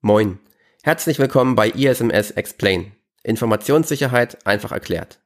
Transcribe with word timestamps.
Moin. 0.00 0.38
Herzlich 0.84 1.18
willkommen 1.18 1.56
bei 1.56 1.70
ISMS 1.70 2.30
Explain. 2.30 2.92
Informationssicherheit 3.24 4.46
einfach 4.46 4.70
erklärt. 4.70 5.18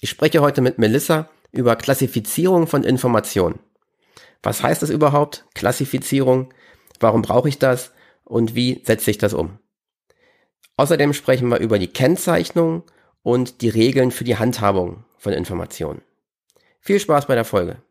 Ich 0.00 0.08
spreche 0.08 0.40
heute 0.40 0.62
mit 0.62 0.78
Melissa 0.78 1.28
über 1.52 1.76
Klassifizierung 1.76 2.66
von 2.66 2.82
Informationen. 2.82 3.58
Was 4.42 4.62
heißt 4.62 4.82
das 4.82 4.88
überhaupt? 4.88 5.44
Klassifizierung? 5.54 6.54
Warum 6.98 7.20
brauche 7.20 7.50
ich 7.50 7.58
das? 7.58 7.92
Und 8.24 8.54
wie 8.54 8.82
setze 8.86 9.10
ich 9.10 9.18
das 9.18 9.34
um? 9.34 9.58
Außerdem 10.78 11.12
sprechen 11.12 11.50
wir 11.50 11.58
über 11.58 11.78
die 11.78 11.92
Kennzeichnung 11.92 12.84
und 13.22 13.60
die 13.60 13.68
Regeln 13.68 14.12
für 14.12 14.24
die 14.24 14.38
Handhabung 14.38 15.04
von 15.18 15.34
Informationen. 15.34 16.00
Viel 16.80 17.00
Spaß 17.00 17.26
bei 17.26 17.34
der 17.34 17.44
Folge. 17.44 17.82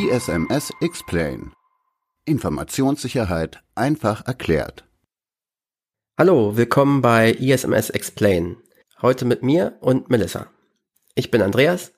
ISMS 0.00 0.72
Explain. 0.80 1.52
Informationssicherheit 2.24 3.62
einfach 3.74 4.26
erklärt. 4.26 4.88
Hallo, 6.16 6.56
willkommen 6.56 7.02
bei 7.02 7.32
ISMS 7.32 7.90
Explain. 7.90 8.56
Heute 9.02 9.26
mit 9.26 9.42
mir 9.42 9.76
und 9.80 10.08
Melissa. 10.08 10.46
Ich 11.14 11.30
bin 11.30 11.42
Andreas, 11.42 11.92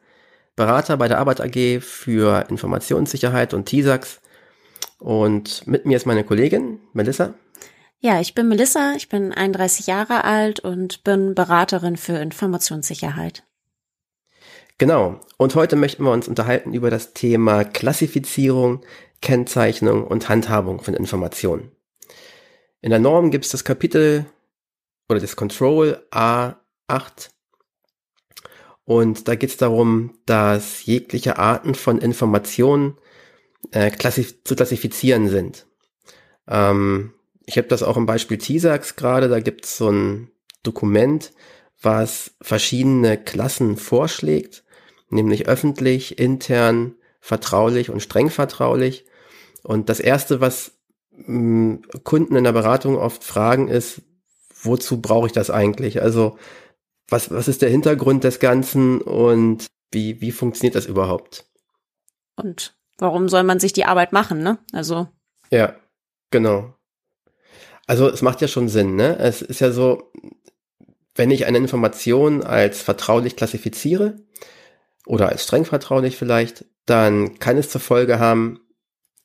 Berater 0.56 0.96
bei 0.96 1.06
der 1.06 1.18
Arbeit 1.18 1.40
AG 1.40 1.80
für 1.80 2.44
Informationssicherheit 2.48 3.54
und 3.54 3.66
TISAX. 3.66 4.20
Und 4.98 5.64
mit 5.68 5.86
mir 5.86 5.96
ist 5.96 6.06
meine 6.06 6.24
Kollegin 6.24 6.80
Melissa. 6.92 7.34
Ja, 8.00 8.20
ich 8.20 8.34
bin 8.34 8.48
Melissa, 8.48 8.94
ich 8.96 9.08
bin 9.10 9.32
31 9.32 9.86
Jahre 9.86 10.24
alt 10.24 10.58
und 10.58 11.04
bin 11.04 11.36
Beraterin 11.36 11.96
für 11.96 12.18
Informationssicherheit. 12.18 13.44
Genau. 14.82 15.20
Und 15.36 15.54
heute 15.54 15.76
möchten 15.76 16.02
wir 16.02 16.10
uns 16.10 16.26
unterhalten 16.26 16.74
über 16.74 16.90
das 16.90 17.12
Thema 17.12 17.62
Klassifizierung, 17.62 18.84
Kennzeichnung 19.20 20.04
und 20.04 20.28
Handhabung 20.28 20.82
von 20.82 20.94
Informationen. 20.94 21.70
In 22.80 22.90
der 22.90 22.98
Norm 22.98 23.30
gibt 23.30 23.44
es 23.44 23.52
das 23.52 23.62
Kapitel 23.62 24.26
oder 25.08 25.20
das 25.20 25.36
Control 25.36 26.04
A8 26.10 27.30
und 28.82 29.28
da 29.28 29.36
geht 29.36 29.50
es 29.50 29.56
darum, 29.56 30.18
dass 30.26 30.84
jegliche 30.84 31.38
Arten 31.38 31.76
von 31.76 31.98
Informationen 31.98 32.98
äh, 33.70 33.92
klassif 33.92 34.42
zu 34.42 34.56
klassifizieren 34.56 35.28
sind. 35.28 35.64
Ähm, 36.48 37.14
ich 37.46 37.56
habe 37.56 37.68
das 37.68 37.84
auch 37.84 37.96
im 37.96 38.06
Beispiel 38.06 38.38
TISAX 38.38 38.96
gerade, 38.96 39.28
da 39.28 39.38
gibt 39.38 39.64
es 39.64 39.76
so 39.76 39.90
ein 39.90 40.32
Dokument, 40.64 41.32
was 41.80 42.32
verschiedene 42.40 43.16
Klassen 43.16 43.76
vorschlägt 43.76 44.61
nämlich 45.12 45.46
öffentlich, 45.46 46.18
intern, 46.18 46.94
vertraulich 47.20 47.90
und 47.90 48.00
streng 48.00 48.30
vertraulich. 48.30 49.04
Und 49.62 49.88
das 49.88 50.00
erste, 50.00 50.40
was 50.40 50.72
mh, 51.12 51.74
mm, 51.74 51.82
Kunden 52.04 52.36
in 52.36 52.44
der 52.44 52.52
Beratung 52.52 52.96
oft 52.96 53.22
fragen, 53.24 53.68
ist, 53.68 54.02
wozu 54.62 55.00
brauche 55.00 55.26
ich 55.26 55.32
das 55.32 55.50
eigentlich? 55.50 56.02
Also, 56.02 56.38
was, 57.08 57.30
was 57.30 57.48
ist 57.48 57.62
der 57.62 57.70
Hintergrund 57.70 58.24
des 58.24 58.40
Ganzen 58.40 59.00
und 59.00 59.66
wie, 59.90 60.20
wie 60.20 60.32
funktioniert 60.32 60.74
das 60.74 60.86
überhaupt? 60.86 61.44
Und 62.36 62.74
warum 62.98 63.28
soll 63.28 63.42
man 63.42 63.60
sich 63.60 63.72
die 63.72 63.84
Arbeit 63.84 64.12
machen, 64.12 64.42
ne? 64.42 64.58
Also. 64.72 65.08
Ja, 65.50 65.76
genau. 66.30 66.74
Also, 67.86 68.08
es 68.08 68.22
macht 68.22 68.40
ja 68.40 68.48
schon 68.48 68.68
Sinn, 68.68 68.96
ne? 68.96 69.18
Es 69.18 69.42
ist 69.42 69.60
ja 69.60 69.70
so, 69.70 70.10
wenn 71.14 71.30
ich 71.30 71.44
eine 71.46 71.58
Information 71.58 72.42
als 72.42 72.80
vertraulich 72.80 73.36
klassifiziere, 73.36 74.16
oder 75.06 75.28
als 75.28 75.44
streng 75.44 75.64
vertraulich 75.64 76.16
vielleicht, 76.16 76.64
dann 76.86 77.38
kann 77.38 77.56
es 77.56 77.70
zur 77.70 77.80
Folge 77.80 78.18
haben, 78.18 78.60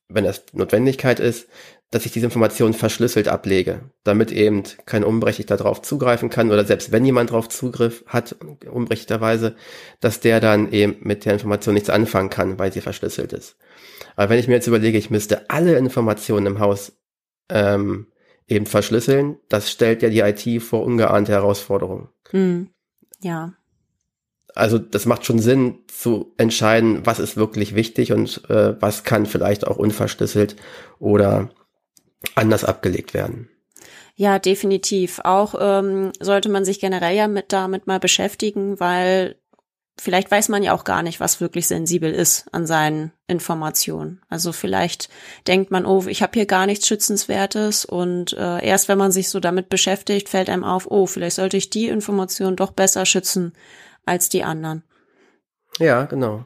wenn 0.09 0.23
das 0.23 0.45
Notwendigkeit 0.53 1.19
ist, 1.19 1.47
dass 1.91 2.05
ich 2.05 2.11
diese 2.11 2.25
Information 2.25 2.73
verschlüsselt 2.73 3.29
ablege, 3.29 3.91
damit 4.03 4.31
eben 4.31 4.63
kein 4.85 5.05
Unberechtigter 5.05 5.55
darauf 5.55 5.81
zugreifen 5.81 6.29
kann 6.29 6.51
oder 6.51 6.65
selbst 6.65 6.91
wenn 6.91 7.05
jemand 7.05 7.29
darauf 7.29 7.47
Zugriff 7.47 8.03
hat, 8.07 8.35
unberechtigterweise, 8.69 9.55
dass 10.01 10.19
der 10.19 10.41
dann 10.41 10.71
eben 10.71 10.97
mit 10.99 11.23
der 11.23 11.33
Information 11.33 11.75
nichts 11.75 11.89
anfangen 11.89 12.29
kann, 12.29 12.59
weil 12.59 12.73
sie 12.73 12.81
verschlüsselt 12.81 13.31
ist. 13.31 13.55
Aber 14.17 14.29
wenn 14.29 14.39
ich 14.39 14.47
mir 14.47 14.55
jetzt 14.55 14.67
überlege, 14.67 14.97
ich 14.97 15.09
müsste 15.09 15.49
alle 15.49 15.77
Informationen 15.77 16.45
im 16.45 16.59
Haus 16.59 16.91
ähm, 17.49 18.07
eben 18.47 18.65
verschlüsseln, 18.65 19.37
das 19.47 19.71
stellt 19.71 20.01
ja 20.01 20.09
die 20.09 20.19
IT 20.19 20.61
vor 20.61 20.83
ungeahnte 20.83 21.31
Herausforderungen. 21.31 22.09
Hm. 22.31 22.69
Ja 23.21 23.56
also 24.55 24.77
das 24.77 25.05
macht 25.05 25.25
schon 25.25 25.39
Sinn 25.39 25.79
zu 25.87 26.33
entscheiden, 26.37 27.05
was 27.05 27.19
ist 27.19 27.37
wirklich 27.37 27.75
wichtig 27.75 28.11
und 28.11 28.49
äh, 28.49 28.79
was 28.81 29.03
kann 29.03 29.25
vielleicht 29.25 29.67
auch 29.67 29.77
unverschlüsselt 29.77 30.55
oder 30.99 31.49
anders 32.35 32.63
abgelegt 32.63 33.13
werden. 33.13 33.49
Ja, 34.15 34.39
definitiv. 34.39 35.19
Auch 35.23 35.53
ähm, 35.59 36.11
sollte 36.19 36.49
man 36.49 36.65
sich 36.65 36.79
generell 36.79 37.15
ja 37.15 37.27
mit 37.27 37.53
damit 37.53 37.85
mal 37.85 37.99
beschäftigen, 37.99 38.79
weil 38.79 39.35
vielleicht 39.99 40.31
weiß 40.31 40.49
man 40.49 40.63
ja 40.63 40.73
auch 40.73 40.83
gar 40.83 41.03
nicht, 41.03 41.19
was 41.19 41.39
wirklich 41.39 41.67
sensibel 41.67 42.11
ist 42.11 42.45
an 42.51 42.65
seinen 42.65 43.11
Informationen. 43.27 44.21
Also 44.27 44.51
vielleicht 44.53 45.09
denkt 45.47 45.69
man, 45.69 45.85
oh, 45.85 46.05
ich 46.07 46.23
habe 46.23 46.31
hier 46.33 46.47
gar 46.47 46.65
nichts 46.65 46.87
Schützenswertes 46.87 47.85
und 47.85 48.33
äh, 48.33 48.65
erst 48.65 48.87
wenn 48.87 48.97
man 48.97 49.11
sich 49.11 49.29
so 49.29 49.39
damit 49.39 49.69
beschäftigt, 49.69 50.29
fällt 50.29 50.49
einem 50.49 50.63
auf, 50.63 50.89
oh, 50.89 51.05
vielleicht 51.05 51.35
sollte 51.35 51.57
ich 51.57 51.69
die 51.69 51.87
Information 51.87 52.55
doch 52.55 52.71
besser 52.71 53.05
schützen 53.05 53.53
als 54.07 54.29
die 54.29 54.43
anderen. 54.43 54.83
Ja, 55.79 56.05
genau. 56.05 56.45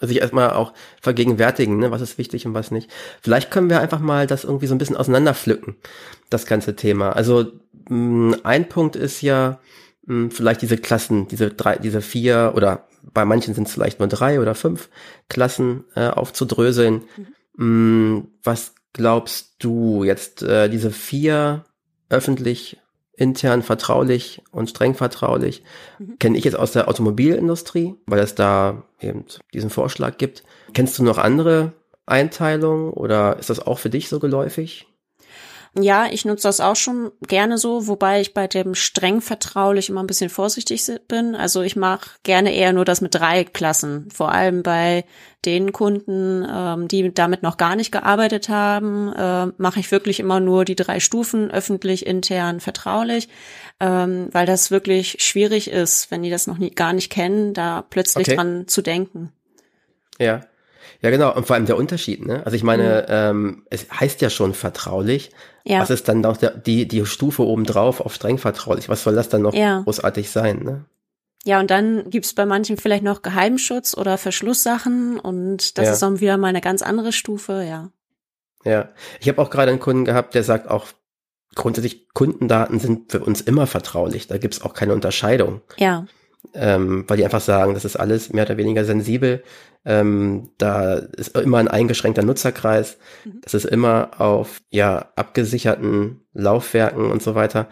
Also 0.00 0.12
sich 0.12 0.20
erstmal 0.20 0.50
auch 0.50 0.74
vergegenwärtigen, 1.00 1.78
ne, 1.78 1.90
was 1.90 2.00
ist 2.00 2.18
wichtig 2.18 2.46
und 2.46 2.54
was 2.54 2.70
nicht. 2.70 2.90
Vielleicht 3.22 3.50
können 3.50 3.70
wir 3.70 3.80
einfach 3.80 4.00
mal 4.00 4.26
das 4.26 4.44
irgendwie 4.44 4.66
so 4.66 4.74
ein 4.74 4.78
bisschen 4.78 4.96
auseinanderpflücken, 4.96 5.76
das 6.30 6.46
ganze 6.46 6.76
Thema. 6.76 7.12
Also 7.12 7.52
mh, 7.88 8.38
ein 8.42 8.68
Punkt 8.68 8.96
ist 8.96 9.22
ja 9.22 9.60
mh, 10.06 10.30
vielleicht 10.30 10.62
diese 10.62 10.76
Klassen, 10.78 11.28
diese 11.28 11.50
drei, 11.50 11.76
diese 11.76 12.00
vier 12.00 12.52
oder 12.56 12.88
bei 13.12 13.24
manchen 13.24 13.54
sind 13.54 13.68
es 13.68 13.74
vielleicht 13.74 13.98
nur 14.00 14.08
drei 14.08 14.40
oder 14.40 14.54
fünf 14.54 14.88
Klassen 15.28 15.84
äh, 15.94 16.08
aufzudröseln. 16.08 17.04
Mhm. 17.56 18.16
Mh, 18.16 18.22
was 18.42 18.74
glaubst 18.92 19.56
du 19.58 20.04
jetzt 20.04 20.42
äh, 20.42 20.68
diese 20.68 20.90
vier 20.90 21.64
öffentlich 22.08 22.78
intern 23.16 23.62
vertraulich 23.62 24.42
und 24.50 24.70
streng 24.70 24.94
vertraulich. 24.94 25.62
Mhm. 25.98 26.18
Kenne 26.18 26.38
ich 26.38 26.44
jetzt 26.44 26.58
aus 26.58 26.72
der 26.72 26.88
Automobilindustrie, 26.88 27.94
weil 28.06 28.20
es 28.20 28.34
da 28.34 28.82
eben 29.00 29.24
diesen 29.52 29.70
Vorschlag 29.70 30.18
gibt. 30.18 30.42
Kennst 30.72 30.98
du 30.98 31.04
noch 31.04 31.18
andere 31.18 31.72
Einteilungen 32.06 32.90
oder 32.90 33.38
ist 33.38 33.50
das 33.50 33.64
auch 33.64 33.78
für 33.78 33.90
dich 33.90 34.08
so 34.08 34.18
geläufig? 34.18 34.86
Ja, 35.76 36.06
ich 36.08 36.24
nutze 36.24 36.46
das 36.46 36.60
auch 36.60 36.76
schon 36.76 37.10
gerne 37.26 37.58
so, 37.58 37.88
wobei 37.88 38.20
ich 38.20 38.32
bei 38.32 38.46
dem 38.46 38.76
streng 38.76 39.20
vertraulich 39.20 39.88
immer 39.88 40.02
ein 40.02 40.06
bisschen 40.06 40.30
vorsichtig 40.30 40.84
bin. 41.08 41.34
Also 41.34 41.62
ich 41.62 41.74
mache 41.74 42.10
gerne 42.22 42.54
eher 42.54 42.72
nur 42.72 42.84
das 42.84 43.00
mit 43.00 43.14
drei 43.14 43.42
Klassen. 43.42 44.08
Vor 44.12 44.30
allem 44.30 44.62
bei 44.62 45.04
den 45.44 45.72
Kunden, 45.72 46.46
ähm, 46.48 46.86
die 46.86 47.12
damit 47.12 47.42
noch 47.42 47.56
gar 47.56 47.74
nicht 47.74 47.90
gearbeitet 47.90 48.48
haben, 48.48 49.12
äh, 49.14 49.46
mache 49.58 49.80
ich 49.80 49.90
wirklich 49.90 50.20
immer 50.20 50.38
nur 50.38 50.64
die 50.64 50.76
drei 50.76 51.00
Stufen, 51.00 51.50
öffentlich, 51.50 52.06
intern, 52.06 52.60
vertraulich, 52.60 53.28
ähm, 53.80 54.28
weil 54.30 54.46
das 54.46 54.70
wirklich 54.70 55.16
schwierig 55.18 55.68
ist, 55.68 56.10
wenn 56.12 56.22
die 56.22 56.30
das 56.30 56.46
noch 56.46 56.58
nie, 56.58 56.70
gar 56.70 56.92
nicht 56.92 57.10
kennen, 57.10 57.52
da 57.52 57.82
plötzlich 57.82 58.28
okay. 58.28 58.36
dran 58.36 58.68
zu 58.68 58.80
denken. 58.80 59.32
Ja. 60.20 60.42
Ja, 61.00 61.10
genau. 61.10 61.34
Und 61.34 61.46
vor 61.46 61.54
allem 61.54 61.66
der 61.66 61.76
Unterschied, 61.76 62.24
ne? 62.26 62.42
Also 62.44 62.56
ich 62.56 62.62
meine, 62.62 63.02
mhm. 63.02 63.06
ähm, 63.08 63.62
es 63.70 63.86
heißt 63.90 64.20
ja 64.20 64.30
schon 64.30 64.54
vertraulich. 64.54 65.30
Ja. 65.64 65.80
Was 65.80 65.90
ist 65.90 66.08
dann 66.08 66.20
noch 66.20 66.36
der, 66.36 66.50
die, 66.50 66.86
die 66.86 67.04
Stufe 67.06 67.42
obendrauf 67.42 68.00
auf 68.00 68.14
streng 68.14 68.38
vertraulich? 68.38 68.88
Was 68.88 69.02
soll 69.02 69.14
das 69.14 69.28
dann 69.28 69.42
noch 69.42 69.54
ja. 69.54 69.80
großartig 69.80 70.30
sein, 70.30 70.60
ne? 70.62 70.84
Ja, 71.46 71.60
und 71.60 71.70
dann 71.70 72.08
gibt's 72.08 72.32
bei 72.32 72.46
manchen 72.46 72.78
vielleicht 72.78 73.04
noch 73.04 73.20
Geheimschutz 73.20 73.94
oder 73.94 74.16
Verschlusssachen 74.16 75.20
und 75.20 75.76
das 75.76 75.86
ja. 75.86 75.92
ist 75.92 76.00
dann 76.00 76.20
wieder 76.20 76.38
mal 76.38 76.48
eine 76.48 76.62
ganz 76.62 76.80
andere 76.80 77.12
Stufe, 77.12 77.64
ja. 77.68 77.90
Ja, 78.64 78.88
ich 79.20 79.28
habe 79.28 79.42
auch 79.42 79.50
gerade 79.50 79.70
einen 79.70 79.80
Kunden 79.80 80.06
gehabt, 80.06 80.34
der 80.34 80.42
sagt 80.42 80.70
auch, 80.70 80.86
grundsätzlich 81.54 82.08
Kundendaten 82.14 82.80
sind 82.80 83.12
für 83.12 83.20
uns 83.20 83.42
immer 83.42 83.66
vertraulich. 83.66 84.26
Da 84.26 84.38
gibt's 84.38 84.62
auch 84.62 84.72
keine 84.72 84.94
Unterscheidung. 84.94 85.60
Ja 85.76 86.06
ähm, 86.52 87.04
weil 87.08 87.16
die 87.16 87.24
einfach 87.24 87.40
sagen, 87.40 87.74
das 87.74 87.84
ist 87.84 87.96
alles 87.96 88.32
mehr 88.32 88.44
oder 88.44 88.56
weniger 88.56 88.84
sensibel. 88.84 89.42
Ähm, 89.84 90.50
da 90.58 90.94
ist 90.94 91.36
immer 91.36 91.58
ein 91.58 91.68
eingeschränkter 91.68 92.22
Nutzerkreis. 92.22 92.98
Mhm. 93.24 93.40
Das 93.42 93.54
ist 93.54 93.64
immer 93.64 94.20
auf 94.20 94.60
ja 94.70 95.10
abgesicherten 95.16 96.20
Laufwerken 96.32 97.10
und 97.10 97.22
so 97.22 97.34
weiter. 97.34 97.68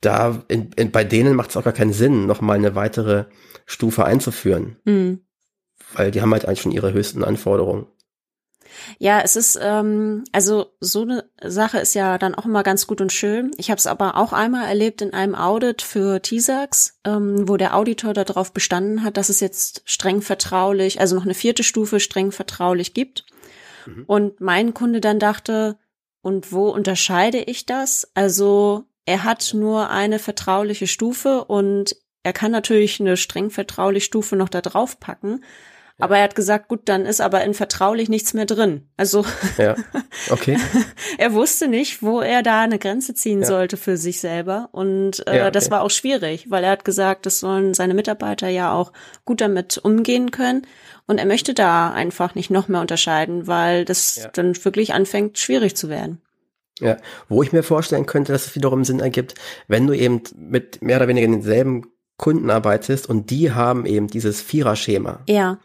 Da 0.00 0.42
in, 0.48 0.72
in, 0.72 0.90
bei 0.90 1.04
denen 1.04 1.34
macht 1.34 1.50
es 1.50 1.56
auch 1.56 1.64
gar 1.64 1.72
keinen 1.72 1.92
Sinn, 1.92 2.26
noch 2.26 2.40
mal 2.40 2.54
eine 2.54 2.74
weitere 2.74 3.26
Stufe 3.66 4.04
einzuführen, 4.04 4.76
mhm. 4.84 5.20
weil 5.94 6.10
die 6.10 6.20
haben 6.20 6.32
halt 6.32 6.44
eigentlich 6.44 6.62
schon 6.62 6.72
ihre 6.72 6.92
höchsten 6.92 7.22
Anforderungen. 7.22 7.86
Ja, 8.98 9.20
es 9.20 9.36
ist, 9.36 9.58
ähm, 9.60 10.24
also 10.32 10.66
so 10.80 11.02
eine 11.02 11.24
Sache 11.42 11.78
ist 11.78 11.94
ja 11.94 12.18
dann 12.18 12.34
auch 12.34 12.44
immer 12.44 12.62
ganz 12.62 12.86
gut 12.86 13.00
und 13.00 13.12
schön. 13.12 13.52
Ich 13.56 13.70
habe 13.70 13.78
es 13.78 13.86
aber 13.86 14.16
auch 14.16 14.32
einmal 14.32 14.66
erlebt 14.66 15.02
in 15.02 15.12
einem 15.12 15.34
Audit 15.34 15.82
für 15.82 16.22
TISAX, 16.22 17.00
ähm, 17.04 17.48
wo 17.48 17.56
der 17.56 17.76
Auditor 17.76 18.12
darauf 18.12 18.52
bestanden 18.52 19.02
hat, 19.02 19.16
dass 19.16 19.28
es 19.28 19.40
jetzt 19.40 19.82
streng 19.84 20.22
vertraulich, 20.22 21.00
also 21.00 21.16
noch 21.16 21.24
eine 21.24 21.34
vierte 21.34 21.62
Stufe 21.62 22.00
streng 22.00 22.32
vertraulich 22.32 22.94
gibt. 22.94 23.24
Mhm. 23.86 24.04
Und 24.06 24.40
mein 24.40 24.74
Kunde 24.74 25.00
dann 25.00 25.18
dachte, 25.18 25.78
und 26.22 26.52
wo 26.52 26.68
unterscheide 26.68 27.38
ich 27.38 27.66
das? 27.66 28.10
Also 28.14 28.84
er 29.04 29.24
hat 29.24 29.52
nur 29.54 29.90
eine 29.90 30.18
vertrauliche 30.18 30.86
Stufe 30.86 31.44
und 31.44 31.96
er 32.22 32.32
kann 32.32 32.52
natürlich 32.52 33.00
eine 33.00 33.16
streng 33.16 33.50
vertrauliche 33.50 34.06
Stufe 34.06 34.36
noch 34.36 34.48
da 34.48 34.60
drauf 34.60 35.00
packen. 35.00 35.44
Aber 36.02 36.16
er 36.16 36.24
hat 36.24 36.34
gesagt, 36.34 36.66
gut, 36.66 36.80
dann 36.86 37.06
ist 37.06 37.20
aber 37.20 37.44
in 37.44 37.54
vertraulich 37.54 38.08
nichts 38.08 38.34
mehr 38.34 38.44
drin. 38.44 38.88
Also 38.96 39.24
ja. 39.56 39.76
okay. 40.30 40.58
er 41.16 41.32
wusste 41.32 41.68
nicht, 41.68 42.02
wo 42.02 42.20
er 42.20 42.42
da 42.42 42.62
eine 42.62 42.80
Grenze 42.80 43.14
ziehen 43.14 43.42
ja. 43.42 43.46
sollte 43.46 43.76
für 43.76 43.96
sich 43.96 44.18
selber. 44.18 44.68
Und 44.72 45.24
äh, 45.28 45.36
ja, 45.36 45.42
okay. 45.42 45.52
das 45.52 45.70
war 45.70 45.80
auch 45.80 45.90
schwierig, 45.90 46.50
weil 46.50 46.64
er 46.64 46.72
hat 46.72 46.84
gesagt, 46.84 47.24
das 47.24 47.38
sollen 47.38 47.72
seine 47.72 47.94
Mitarbeiter 47.94 48.48
ja 48.48 48.72
auch 48.72 48.92
gut 49.24 49.40
damit 49.40 49.78
umgehen 49.78 50.32
können. 50.32 50.66
Und 51.06 51.18
er 51.18 51.24
möchte 51.26 51.54
da 51.54 51.92
einfach 51.92 52.34
nicht 52.34 52.50
noch 52.50 52.66
mehr 52.66 52.80
unterscheiden, 52.80 53.46
weil 53.46 53.84
das 53.84 54.16
ja. 54.16 54.28
dann 54.32 54.56
wirklich 54.64 54.94
anfängt, 54.94 55.38
schwierig 55.38 55.76
zu 55.76 55.88
werden. 55.88 56.20
Ja, 56.80 56.96
wo 57.28 57.44
ich 57.44 57.52
mir 57.52 57.62
vorstellen 57.62 58.06
könnte, 58.06 58.32
dass 58.32 58.46
es 58.46 58.54
wiederum 58.56 58.82
Sinn 58.82 58.98
ergibt, 58.98 59.36
wenn 59.68 59.86
du 59.86 59.92
eben 59.92 60.22
mit 60.36 60.82
mehr 60.82 60.96
oder 60.96 61.06
weniger 61.06 61.28
denselben 61.28 61.92
Kunden 62.16 62.50
arbeitest 62.50 63.08
und 63.08 63.30
die 63.30 63.52
haben 63.52 63.86
eben 63.86 64.08
dieses 64.08 64.42
Viererschema. 64.42 65.20
Ja. 65.28 65.58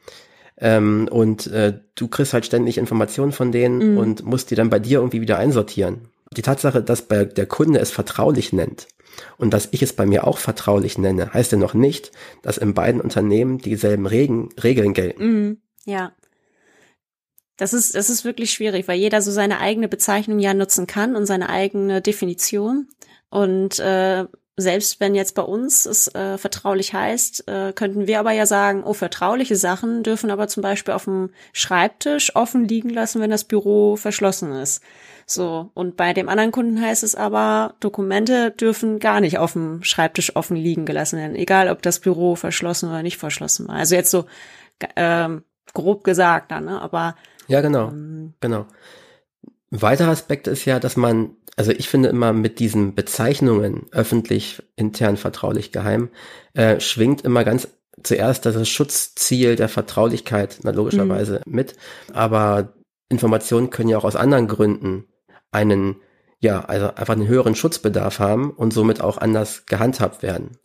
Ähm, 0.59 1.07
und 1.12 1.48
äh, 1.48 1.80
du 1.95 2.07
kriegst 2.07 2.33
halt 2.33 2.45
ständig 2.45 2.77
Informationen 2.77 3.31
von 3.31 3.51
denen 3.51 3.94
mhm. 3.94 3.98
und 3.98 4.25
musst 4.25 4.50
die 4.51 4.56
dann 4.56 4.69
bei 4.69 4.80
dir 4.80 5.00
irgendwie 5.00 5.21
wieder 5.21 5.38
einsortieren. 5.38 6.09
Die 6.36 6.42
Tatsache, 6.42 6.81
dass 6.81 7.04
bei 7.04 7.25
der 7.25 7.45
Kunde 7.45 7.80
es 7.80 7.92
vertraulich 7.92 8.54
nennt 8.54 8.88
und 9.38 9.54
dass 9.54 9.69
ich 9.71 9.81
es 9.81 9.94
bei 9.94 10.06
mir 10.06 10.25
auch 10.25 10.38
vertraulich 10.38 10.98
nenne, 10.98 11.33
heißt 11.33 11.51
ja 11.51 11.57
noch 11.57 11.74
nicht, 11.74 12.12
dass 12.42 12.57
in 12.57 12.74
beiden 12.74 13.01
Unternehmen 13.01 13.59
dieselben 13.59 14.06
Regen, 14.06 14.50
Regeln 14.62 14.94
gelten. 14.94 15.25
Mhm. 15.25 15.57
Ja. 15.86 16.12
Das 17.56 17.74
ist, 17.74 17.95
das 17.95 18.10
ist 18.10 18.24
wirklich 18.24 18.51
schwierig, 18.51 18.88
weil 18.88 19.00
jeder 19.00 19.21
so 19.21 19.31
seine 19.31 19.60
eigene 19.60 19.88
Bezeichnung 19.88 20.39
ja 20.39 20.53
nutzen 20.53 20.86
kann 20.86 21.15
und 21.15 21.25
seine 21.25 21.50
eigene 21.50 22.01
Definition. 22.01 22.88
Und 23.30 23.80
äh, 23.80 24.25
selbst 24.59 25.00
wenn 25.00 25.13
jetzt 25.13 25.36
bei 25.36 25.44
uns 25.44 25.86
es 25.86 26.13
äh, 26.15 26.39
vertraulich 26.39 26.94
heißt, 26.94 27.48
äh, 27.48 27.74
könnten 27.74 28.07
wir 28.07 28.19
aber 28.19 28.31
ja 28.31 28.48
sagen, 28.48 28.83
oh, 28.83 28.94
vertrauliche 28.94 29.56
Sachen 29.56 30.01
dürfen 30.01 30.31
aber 30.31 30.48
zum 30.48 30.63
Beispiel 30.63 30.95
auf 30.95 31.04
dem 31.04 31.30
Schreibtisch 31.54 32.36
offen 32.36 32.65
liegen 32.65 32.89
lassen, 32.89 33.21
wenn 33.21 33.30
das 33.30 33.44
Büro 33.44 33.95
verschlossen 33.95 34.51
ist. 34.51 34.81
So, 35.27 35.69
und 35.75 35.95
bei 35.95 36.13
dem 36.13 36.27
anderen 36.27 36.51
Kunden 36.51 36.81
heißt 36.81 37.04
es 37.04 37.13
aber, 37.13 37.75
Dokumente 37.81 38.50
dürfen 38.50 38.98
gar 38.98 39.21
nicht 39.21 39.38
auf 39.38 39.54
dem 39.54 39.83
Schreibtisch 39.83 40.36
offen 40.36 40.57
liegen 40.57 40.86
gelassen 40.86 41.19
werden, 41.19 41.36
egal 41.36 41.69
ob 41.69 41.83
das 41.83 42.00
Büro 42.00 42.36
verschlossen 42.36 42.89
oder 42.89 43.03
nicht 43.03 43.18
verschlossen 43.18 43.68
war. 43.68 43.75
Also 43.75 43.94
jetzt 43.94 44.10
so 44.10 44.25
ähm, 44.95 45.44
grob 45.74 46.03
gesagt 46.03 46.51
dann, 46.51 46.65
ne? 46.65 46.81
Aber 46.81 47.15
ja, 47.48 47.62
genau, 47.62 47.89
ähm, 47.89 48.33
genau. 48.39 48.65
Ein 49.71 49.81
weiterer 49.81 50.11
Aspekt 50.11 50.47
ist 50.47 50.65
ja, 50.65 50.79
dass 50.79 50.95
man, 50.95 51.35
also 51.55 51.71
ich 51.71 51.89
finde 51.89 52.09
immer 52.09 52.33
mit 52.33 52.59
diesen 52.59 52.95
Bezeichnungen 52.95 53.87
öffentlich, 53.91 54.63
intern, 54.75 55.17
vertraulich, 55.17 55.71
geheim, 55.71 56.09
äh, 56.53 56.79
schwingt 56.79 57.21
immer 57.23 57.43
ganz 57.43 57.67
zuerst 58.03 58.45
das 58.45 58.69
Schutzziel 58.69 59.55
der 59.55 59.69
Vertraulichkeit, 59.69 60.59
na, 60.63 60.71
logischerweise 60.71 61.41
mhm. 61.45 61.55
mit. 61.55 61.75
Aber 62.13 62.73
Informationen 63.09 63.69
können 63.69 63.89
ja 63.89 63.97
auch 63.97 64.05
aus 64.05 64.15
anderen 64.15 64.47
Gründen 64.47 65.05
einen, 65.51 65.97
ja, 66.39 66.61
also 66.61 66.87
einfach 66.87 67.15
einen 67.15 67.27
höheren 67.27 67.55
Schutzbedarf 67.55 68.19
haben 68.19 68.51
und 68.51 68.71
somit 68.73 69.01
auch 69.01 69.17
anders 69.17 69.65
gehandhabt 69.65 70.23
werden. 70.23 70.57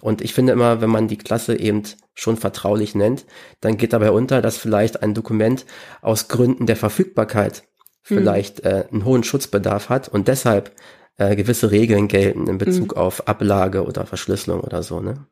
Und 0.00 0.22
ich 0.22 0.32
finde 0.32 0.52
immer, 0.52 0.80
wenn 0.80 0.90
man 0.90 1.08
die 1.08 1.18
Klasse 1.18 1.58
eben 1.58 1.82
schon 2.14 2.36
vertraulich 2.36 2.94
nennt, 2.94 3.26
dann 3.60 3.76
geht 3.76 3.92
dabei 3.92 4.12
unter, 4.12 4.40
dass 4.40 4.56
vielleicht 4.56 5.02
ein 5.02 5.12
Dokument 5.12 5.66
aus 6.02 6.28
Gründen 6.28 6.66
der 6.66 6.76
Verfügbarkeit. 6.76 7.67
Vielleicht 8.08 8.60
äh, 8.60 8.84
einen 8.90 9.04
hohen 9.04 9.22
Schutzbedarf 9.22 9.88
hat 9.88 10.08
und 10.08 10.28
deshalb 10.28 10.72
äh, 11.16 11.36
gewisse 11.36 11.70
Regeln 11.70 12.08
gelten 12.08 12.46
in 12.46 12.58
Bezug 12.58 12.94
mhm. 12.94 13.02
auf 13.02 13.28
Ablage 13.28 13.84
oder 13.84 14.06
Verschlüsselung 14.06 14.60
oder 14.60 14.82
so, 14.82 15.00
ne? 15.00 15.26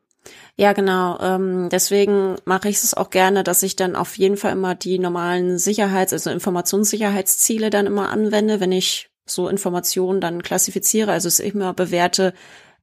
Ja, 0.57 0.73
genau. 0.73 1.19
Ähm, 1.21 1.69
deswegen 1.69 2.35
mache 2.43 2.67
ich 2.67 2.77
es 2.77 2.93
auch 2.93 3.09
gerne, 3.09 3.43
dass 3.43 3.63
ich 3.63 3.75
dann 3.75 3.95
auf 3.95 4.17
jeden 4.17 4.37
Fall 4.37 4.51
immer 4.51 4.75
die 4.75 4.99
normalen 4.99 5.57
Sicherheits-, 5.57 6.13
also 6.13 6.29
Informationssicherheitsziele 6.29 7.69
dann 7.69 7.85
immer 7.85 8.09
anwende, 8.09 8.59
wenn 8.59 8.71
ich 8.71 9.09
so 9.25 9.47
Informationen 9.47 10.19
dann 10.19 10.41
klassifiziere. 10.41 11.11
Also 11.11 11.27
es 11.27 11.39
immer 11.39 11.73
bewerte 11.73 12.33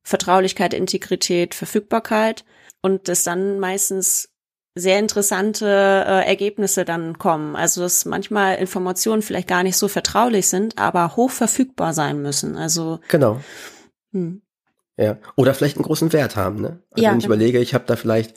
Vertraulichkeit, 0.02 0.72
Integrität, 0.72 1.54
Verfügbarkeit 1.54 2.44
und 2.80 3.08
das 3.08 3.24
dann 3.24 3.58
meistens 3.58 4.30
sehr 4.74 4.98
interessante 4.98 5.66
äh, 5.66 6.26
Ergebnisse 6.26 6.84
dann 6.84 7.18
kommen. 7.18 7.56
Also 7.56 7.82
dass 7.82 8.04
manchmal 8.04 8.56
Informationen 8.56 9.22
vielleicht 9.22 9.48
gar 9.48 9.62
nicht 9.62 9.76
so 9.76 9.88
vertraulich 9.88 10.48
sind, 10.48 10.78
aber 10.78 11.16
hoch 11.16 11.30
verfügbar 11.30 11.94
sein 11.94 12.20
müssen. 12.22 12.56
Also 12.56 13.00
genau. 13.08 13.40
Hm. 14.12 14.42
Ja. 14.96 15.18
Oder 15.36 15.54
vielleicht 15.54 15.76
einen 15.76 15.84
großen 15.84 16.12
Wert 16.12 16.36
haben. 16.36 16.60
Ne? 16.60 16.82
Also 16.90 17.04
ja, 17.04 17.10
wenn 17.10 17.18
ich 17.18 17.24
genau. 17.24 17.34
überlege, 17.34 17.60
ich 17.60 17.74
habe 17.74 17.84
da 17.86 17.96
vielleicht 17.96 18.34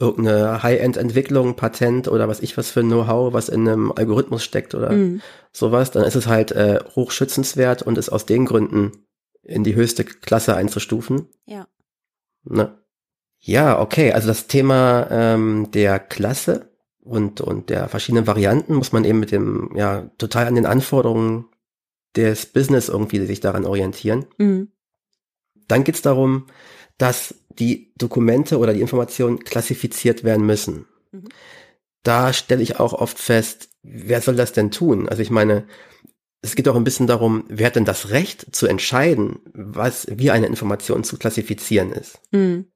irgendeine 0.00 0.62
High-End-Entwicklung, 0.62 1.56
Patent 1.56 2.06
oder 2.06 2.28
was 2.28 2.40
ich 2.40 2.56
was 2.56 2.70
für 2.70 2.80
ein 2.80 2.86
Know-how, 2.86 3.32
was 3.32 3.48
in 3.48 3.68
einem 3.68 3.92
Algorithmus 3.92 4.44
steckt 4.44 4.74
oder 4.74 4.92
mhm. 4.92 5.20
sowas, 5.52 5.90
dann 5.90 6.04
ist 6.04 6.14
es 6.14 6.28
halt 6.28 6.52
äh, 6.52 6.78
hochschützenswert 6.94 7.82
und 7.82 7.98
ist 7.98 8.08
aus 8.08 8.24
den 8.24 8.46
Gründen 8.46 8.92
in 9.42 9.64
die 9.64 9.74
höchste 9.74 10.04
Klasse 10.04 10.54
einzustufen. 10.54 11.28
Ja. 11.46 11.66
Ne? 12.44 12.78
Ja, 13.40 13.80
okay. 13.80 14.12
Also 14.12 14.28
das 14.28 14.46
Thema 14.46 15.08
ähm, 15.10 15.70
der 15.72 15.98
Klasse 15.98 16.70
und, 17.00 17.40
und 17.40 17.70
der 17.70 17.88
verschiedenen 17.88 18.26
Varianten 18.26 18.74
muss 18.74 18.92
man 18.92 19.04
eben 19.04 19.20
mit 19.20 19.32
dem, 19.32 19.70
ja, 19.74 20.10
total 20.18 20.46
an 20.46 20.54
den 20.54 20.66
Anforderungen 20.66 21.46
des 22.16 22.46
Business 22.46 22.88
irgendwie 22.88 23.24
sich 23.26 23.40
daran 23.40 23.64
orientieren. 23.64 24.26
Mhm. 24.38 24.72
Dann 25.68 25.84
geht's 25.84 26.02
darum, 26.02 26.46
dass 26.98 27.34
die 27.48 27.92
Dokumente 27.96 28.58
oder 28.58 28.74
die 28.74 28.80
Informationen 28.80 29.40
klassifiziert 29.40 30.24
werden 30.24 30.44
müssen. 30.44 30.86
Mhm. 31.12 31.28
Da 32.02 32.32
stelle 32.32 32.62
ich 32.62 32.78
auch 32.80 32.92
oft 32.92 33.18
fest, 33.18 33.70
wer 33.82 34.20
soll 34.20 34.36
das 34.36 34.52
denn 34.52 34.70
tun? 34.70 35.08
Also 35.08 35.22
ich 35.22 35.30
meine, 35.30 35.66
es 36.40 36.54
geht 36.54 36.68
auch 36.68 36.76
ein 36.76 36.84
bisschen 36.84 37.06
darum, 37.06 37.44
wer 37.48 37.66
hat 37.66 37.76
denn 37.76 37.84
das 37.84 38.10
Recht 38.10 38.54
zu 38.54 38.66
entscheiden, 38.66 39.40
was, 39.52 40.06
wie 40.10 40.30
eine 40.30 40.46
Information 40.46 41.04
zu 41.04 41.18
klassifizieren 41.18 41.92
ist. 41.92 42.20
Mhm. 42.30 42.66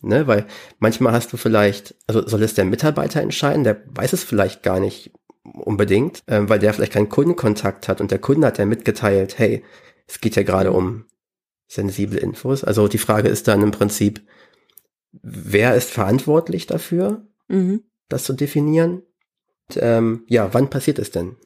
Ne, 0.00 0.28
weil 0.28 0.46
manchmal 0.78 1.12
hast 1.12 1.32
du 1.32 1.36
vielleicht, 1.36 1.96
also 2.06 2.26
soll 2.26 2.42
es 2.44 2.54
der 2.54 2.64
Mitarbeiter 2.64 3.20
entscheiden, 3.20 3.64
der 3.64 3.82
weiß 3.86 4.12
es 4.12 4.22
vielleicht 4.22 4.62
gar 4.62 4.78
nicht 4.78 5.12
unbedingt, 5.42 6.22
ähm, 6.28 6.48
weil 6.48 6.60
der 6.60 6.72
vielleicht 6.72 6.92
keinen 6.92 7.08
Kundenkontakt 7.08 7.88
hat 7.88 8.00
und 8.00 8.12
der 8.12 8.20
Kunde 8.20 8.46
hat 8.46 8.58
ja 8.58 8.66
mitgeteilt, 8.66 9.38
hey, 9.38 9.64
es 10.06 10.20
geht 10.20 10.36
ja 10.36 10.44
gerade 10.44 10.70
um 10.72 11.06
sensible 11.66 12.18
Infos. 12.18 12.62
Also 12.62 12.86
die 12.86 12.98
Frage 12.98 13.28
ist 13.28 13.48
dann 13.48 13.62
im 13.62 13.72
Prinzip, 13.72 14.22
wer 15.12 15.74
ist 15.74 15.90
verantwortlich 15.90 16.66
dafür, 16.66 17.26
mhm. 17.48 17.82
das 18.08 18.24
zu 18.24 18.34
definieren? 18.34 19.02
Und, 19.68 19.78
ähm, 19.80 20.24
ja, 20.28 20.54
wann 20.54 20.70
passiert 20.70 20.98
es 20.98 21.10
denn? 21.10 21.36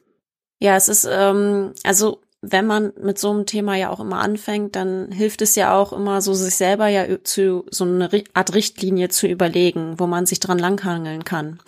Ja, 0.59 0.77
es 0.77 0.87
ist, 0.87 1.07
ähm, 1.09 1.73
also 1.83 2.21
wenn 2.45 2.67
man 2.67 2.91
mit 3.01 3.17
so 3.17 3.31
einem 3.31 3.45
Thema 3.45 3.75
ja 3.75 3.89
auch 3.89 4.01
immer 4.01 4.19
anfängt, 4.19 4.75
dann 4.75 5.13
hilft 5.13 5.41
es 5.41 5.55
ja 5.55 5.73
auch 5.73 5.93
immer 5.93 6.21
so, 6.21 6.33
sich 6.33 6.55
selber 6.55 6.89
ja 6.89 7.05
zu 7.23 7.65
so 7.71 7.85
eine 7.85 8.09
Art 8.33 8.53
Richtlinie 8.53 9.07
zu 9.07 9.27
überlegen, 9.27 9.97
wo 9.97 10.07
man 10.07 10.25
sich 10.25 10.41
dran 10.41 10.59
langhangeln 10.59 11.23
kann. 11.23 11.59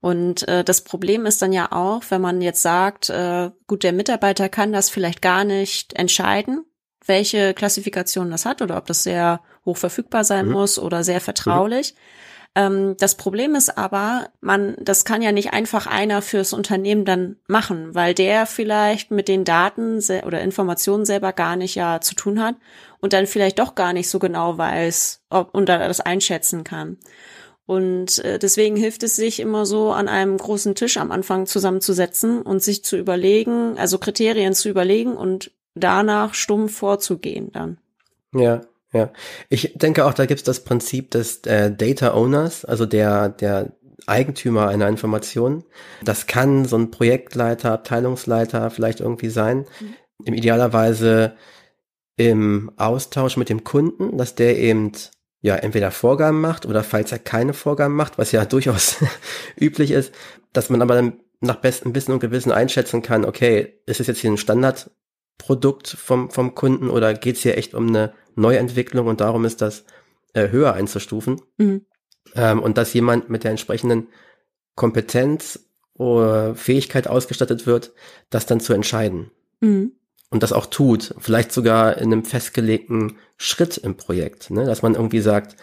Und 0.00 0.48
äh, 0.48 0.64
das 0.64 0.80
Problem 0.84 1.26
ist 1.26 1.42
dann 1.42 1.52
ja 1.52 1.70
auch, 1.70 2.02
wenn 2.08 2.22
man 2.22 2.40
jetzt 2.40 2.62
sagt, 2.62 3.10
äh, 3.10 3.50
gut, 3.66 3.82
der 3.82 3.92
Mitarbeiter 3.92 4.48
kann 4.48 4.72
das 4.72 4.88
vielleicht 4.88 5.20
gar 5.20 5.44
nicht 5.44 5.92
entscheiden, 5.92 6.64
welche 7.04 7.52
Klassifikation 7.52 8.30
das 8.30 8.46
hat 8.46 8.62
oder 8.62 8.78
ob 8.78 8.86
das 8.86 9.02
sehr 9.02 9.42
hoch 9.66 9.76
verfügbar 9.76 10.24
sein 10.24 10.46
mhm. 10.46 10.52
muss 10.52 10.78
oder 10.78 11.04
sehr 11.04 11.20
vertraulich. 11.20 11.92
Mhm. 11.92 11.98
Ähm, 12.54 12.96
das 12.98 13.16
Problem 13.16 13.54
ist 13.54 13.78
aber, 13.78 14.28
man, 14.40 14.76
das 14.78 15.04
kann 15.04 15.22
ja 15.22 15.32
nicht 15.32 15.52
einfach 15.52 15.86
einer 15.86 16.20
fürs 16.20 16.52
Unternehmen 16.52 17.04
dann 17.04 17.36
machen, 17.46 17.94
weil 17.94 18.14
der 18.14 18.46
vielleicht 18.46 19.10
mit 19.10 19.28
den 19.28 19.44
Daten 19.44 19.98
oder 20.26 20.40
Informationen 20.42 21.04
selber 21.04 21.32
gar 21.32 21.56
nicht 21.56 21.74
ja 21.74 22.00
zu 22.00 22.14
tun 22.14 22.42
hat 22.42 22.56
und 23.00 23.12
dann 23.14 23.26
vielleicht 23.26 23.58
doch 23.58 23.74
gar 23.74 23.92
nicht 23.92 24.10
so 24.10 24.18
genau 24.18 24.58
weiß, 24.58 25.22
ob 25.30 25.54
und 25.54 25.68
das 25.68 26.00
einschätzen 26.00 26.62
kann. 26.62 26.98
Und 27.64 28.18
äh, 28.18 28.38
deswegen 28.38 28.76
hilft 28.76 29.02
es 29.02 29.16
sich 29.16 29.40
immer 29.40 29.64
so 29.64 29.92
an 29.92 30.08
einem 30.08 30.36
großen 30.36 30.74
Tisch 30.74 30.98
am 30.98 31.10
Anfang 31.10 31.46
zusammenzusetzen 31.46 32.42
und 32.42 32.62
sich 32.62 32.84
zu 32.84 32.98
überlegen, 32.98 33.78
also 33.78 33.98
Kriterien 33.98 34.52
zu 34.52 34.68
überlegen 34.68 35.16
und 35.16 35.52
danach 35.74 36.34
stumm 36.34 36.68
vorzugehen 36.68 37.50
dann. 37.52 37.78
Ja, 38.34 38.62
ja, 38.92 39.10
ich 39.48 39.72
denke 39.74 40.04
auch, 40.04 40.14
da 40.14 40.26
gibt 40.26 40.40
es 40.40 40.44
das 40.44 40.64
Prinzip 40.64 41.10
des 41.10 41.38
äh, 41.44 41.74
Data 41.74 42.14
Owners, 42.14 42.64
also 42.64 42.86
der, 42.86 43.30
der 43.30 43.72
Eigentümer 44.06 44.68
einer 44.68 44.88
Information. 44.88 45.64
Das 46.04 46.26
kann 46.26 46.64
so 46.64 46.76
ein 46.76 46.90
Projektleiter, 46.90 47.72
Abteilungsleiter 47.72 48.70
vielleicht 48.70 49.00
irgendwie 49.00 49.30
sein. 49.30 49.66
Mhm. 49.80 49.94
Im 50.24 50.34
idealerweise 50.34 51.36
im 52.16 52.70
Austausch 52.76 53.36
mit 53.36 53.48
dem 53.48 53.64
Kunden, 53.64 54.18
dass 54.18 54.34
der 54.34 54.58
eben 54.58 54.92
ja 55.40 55.56
entweder 55.56 55.90
Vorgaben 55.90 56.40
macht 56.40 56.66
oder 56.66 56.84
falls 56.84 57.10
er 57.10 57.18
keine 57.18 57.54
Vorgaben 57.54 57.94
macht, 57.94 58.18
was 58.18 58.32
ja 58.32 58.44
durchaus 58.46 58.96
üblich 59.58 59.90
ist, 59.90 60.12
dass 60.52 60.70
man 60.70 60.82
aber 60.82 60.94
dann 60.94 61.20
nach 61.40 61.56
bestem 61.56 61.94
Wissen 61.94 62.12
und 62.12 62.20
Gewissen 62.20 62.52
einschätzen 62.52 63.02
kann, 63.02 63.24
okay, 63.24 63.80
ist 63.86 64.00
es 64.00 64.06
jetzt 64.06 64.20
hier 64.20 64.30
ein 64.30 64.36
Standardprodukt 64.36 65.88
vom, 65.88 66.30
vom 66.30 66.54
Kunden 66.54 66.88
oder 66.88 67.14
geht 67.14 67.36
es 67.36 67.42
hier 67.42 67.58
echt 67.58 67.74
um 67.74 67.88
eine 67.88 68.12
Neuentwicklung 68.36 69.06
und 69.06 69.20
darum 69.20 69.44
ist 69.44 69.60
das 69.60 69.84
äh, 70.34 70.48
höher 70.48 70.74
einzustufen. 70.74 71.40
Mhm. 71.58 71.86
Ähm, 72.34 72.62
und 72.62 72.78
dass 72.78 72.92
jemand 72.94 73.30
mit 73.30 73.44
der 73.44 73.50
entsprechenden 73.50 74.08
Kompetenz 74.74 75.60
oder 75.94 76.54
Fähigkeit 76.54 77.06
ausgestattet 77.08 77.66
wird, 77.66 77.92
das 78.30 78.46
dann 78.46 78.60
zu 78.60 78.72
entscheiden. 78.72 79.30
Mhm. 79.60 79.92
Und 80.30 80.42
das 80.42 80.54
auch 80.54 80.66
tut, 80.66 81.14
vielleicht 81.18 81.52
sogar 81.52 81.98
in 81.98 82.10
einem 82.10 82.24
festgelegten 82.24 83.18
Schritt 83.36 83.76
im 83.76 83.98
Projekt, 83.98 84.50
ne? 84.50 84.64
dass 84.64 84.80
man 84.80 84.94
irgendwie 84.94 85.20
sagt, 85.20 85.56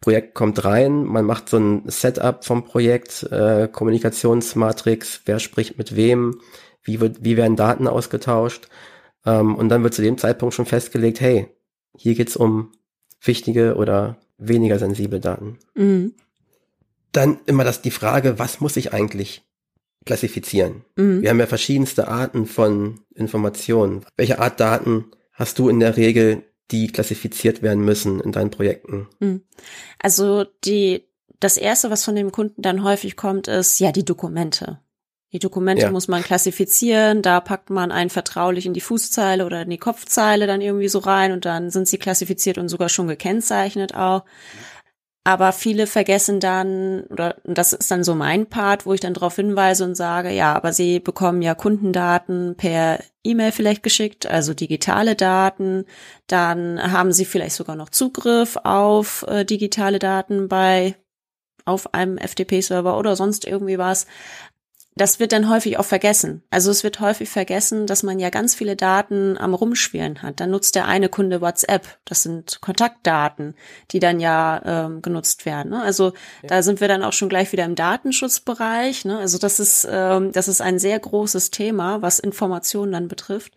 Projekt 0.00 0.34
kommt 0.34 0.64
rein, 0.64 1.02
man 1.02 1.24
macht 1.24 1.48
so 1.48 1.56
ein 1.56 1.82
Setup 1.88 2.44
vom 2.44 2.64
Projekt, 2.64 3.24
äh, 3.24 3.66
Kommunikationsmatrix, 3.66 5.22
wer 5.24 5.40
spricht 5.40 5.78
mit 5.78 5.96
wem, 5.96 6.40
wie, 6.84 7.00
wird, 7.00 7.24
wie 7.24 7.36
werden 7.36 7.56
Daten 7.56 7.88
ausgetauscht 7.88 8.68
ähm, 9.26 9.56
und 9.56 9.68
dann 9.68 9.82
wird 9.82 9.94
zu 9.94 10.02
dem 10.02 10.18
Zeitpunkt 10.18 10.54
schon 10.54 10.66
festgelegt, 10.66 11.20
hey, 11.20 11.48
hier 11.96 12.14
geht's 12.14 12.36
um 12.36 12.72
wichtige 13.20 13.76
oder 13.76 14.18
weniger 14.38 14.78
sensible 14.78 15.20
Daten. 15.20 15.58
Mhm. 15.74 16.14
Dann 17.12 17.38
immer 17.46 17.64
das 17.64 17.82
die 17.82 17.90
Frage, 17.90 18.38
was 18.38 18.60
muss 18.60 18.76
ich 18.76 18.92
eigentlich 18.92 19.42
klassifizieren? 20.04 20.84
Mhm. 20.96 21.22
Wir 21.22 21.30
haben 21.30 21.40
ja 21.40 21.46
verschiedenste 21.46 22.08
Arten 22.08 22.46
von 22.46 23.00
Informationen. 23.14 24.04
Welche 24.16 24.40
Art 24.40 24.60
Daten 24.60 25.06
hast 25.32 25.58
du 25.58 25.68
in 25.68 25.80
der 25.80 25.96
Regel, 25.96 26.42
die 26.70 26.88
klassifiziert 26.88 27.62
werden 27.62 27.84
müssen 27.84 28.20
in 28.20 28.32
deinen 28.32 28.50
Projekten? 28.50 29.08
Mhm. 29.20 29.42
Also 29.98 30.44
die 30.64 31.04
das 31.40 31.56
erste, 31.58 31.90
was 31.90 32.04
von 32.04 32.14
dem 32.14 32.32
Kunden 32.32 32.62
dann 32.62 32.84
häufig 32.84 33.16
kommt, 33.16 33.48
ist 33.48 33.78
ja 33.78 33.92
die 33.92 34.04
Dokumente. 34.04 34.80
Die 35.34 35.40
Dokumente 35.40 35.82
ja. 35.82 35.90
muss 35.90 36.06
man 36.06 36.22
klassifizieren, 36.22 37.20
da 37.20 37.40
packt 37.40 37.68
man 37.68 37.90
einen 37.90 38.08
vertraulich 38.08 38.66
in 38.66 38.72
die 38.72 38.80
Fußzeile 38.80 39.44
oder 39.44 39.62
in 39.62 39.70
die 39.70 39.78
Kopfzeile 39.78 40.46
dann 40.46 40.60
irgendwie 40.60 40.86
so 40.86 41.00
rein 41.00 41.32
und 41.32 41.44
dann 41.44 41.70
sind 41.70 41.88
sie 41.88 41.98
klassifiziert 41.98 42.56
und 42.56 42.68
sogar 42.68 42.88
schon 42.88 43.08
gekennzeichnet 43.08 43.96
auch. 43.96 44.22
Aber 45.24 45.50
viele 45.50 45.88
vergessen 45.88 46.38
dann, 46.38 47.04
oder 47.10 47.36
das 47.42 47.72
ist 47.72 47.90
dann 47.90 48.04
so 48.04 48.14
mein 48.14 48.46
Part, 48.46 48.86
wo 48.86 48.92
ich 48.92 49.00
dann 49.00 49.14
darauf 49.14 49.34
hinweise 49.34 49.82
und 49.82 49.96
sage, 49.96 50.30
ja, 50.30 50.54
aber 50.54 50.72
sie 50.72 51.00
bekommen 51.00 51.42
ja 51.42 51.56
Kundendaten 51.56 52.54
per 52.56 53.00
E-Mail 53.24 53.50
vielleicht 53.50 53.82
geschickt, 53.82 54.26
also 54.26 54.54
digitale 54.54 55.16
Daten. 55.16 55.84
Dann 56.28 56.92
haben 56.92 57.12
sie 57.12 57.24
vielleicht 57.24 57.56
sogar 57.56 57.74
noch 57.74 57.88
Zugriff 57.88 58.56
auf 58.62 59.24
äh, 59.26 59.44
digitale 59.44 59.98
Daten 59.98 60.46
bei 60.46 60.94
auf 61.64 61.94
einem 61.94 62.18
FTP-Server 62.18 62.98
oder 62.98 63.16
sonst 63.16 63.46
irgendwie 63.46 63.78
was 63.78 64.06
das 64.96 65.18
wird 65.18 65.32
dann 65.32 65.48
häufig 65.48 65.78
auch 65.78 65.84
vergessen. 65.84 66.42
Also 66.50 66.70
es 66.70 66.84
wird 66.84 67.00
häufig 67.00 67.28
vergessen, 67.28 67.86
dass 67.86 68.04
man 68.04 68.20
ja 68.20 68.30
ganz 68.30 68.54
viele 68.54 68.76
Daten 68.76 69.36
am 69.36 69.52
Rumschwirren 69.52 70.22
hat. 70.22 70.38
Dann 70.38 70.50
nutzt 70.50 70.76
der 70.76 70.86
eine 70.86 71.08
Kunde 71.08 71.40
WhatsApp. 71.40 71.98
Das 72.04 72.22
sind 72.22 72.60
Kontaktdaten, 72.60 73.56
die 73.90 73.98
dann 73.98 74.20
ja 74.20 74.62
ähm, 74.64 75.02
genutzt 75.02 75.46
werden. 75.46 75.70
Ne? 75.70 75.82
Also 75.82 76.12
ja. 76.42 76.48
da 76.48 76.62
sind 76.62 76.80
wir 76.80 76.86
dann 76.86 77.02
auch 77.02 77.12
schon 77.12 77.28
gleich 77.28 77.50
wieder 77.50 77.64
im 77.64 77.74
Datenschutzbereich. 77.74 79.04
Ne? 79.04 79.18
Also 79.18 79.38
das 79.38 79.58
ist 79.58 79.86
ähm, 79.90 80.30
das 80.30 80.46
ist 80.46 80.60
ein 80.60 80.78
sehr 80.78 80.98
großes 80.98 81.50
Thema, 81.50 82.00
was 82.00 82.20
Informationen 82.20 82.92
dann 82.92 83.08
betrifft. 83.08 83.52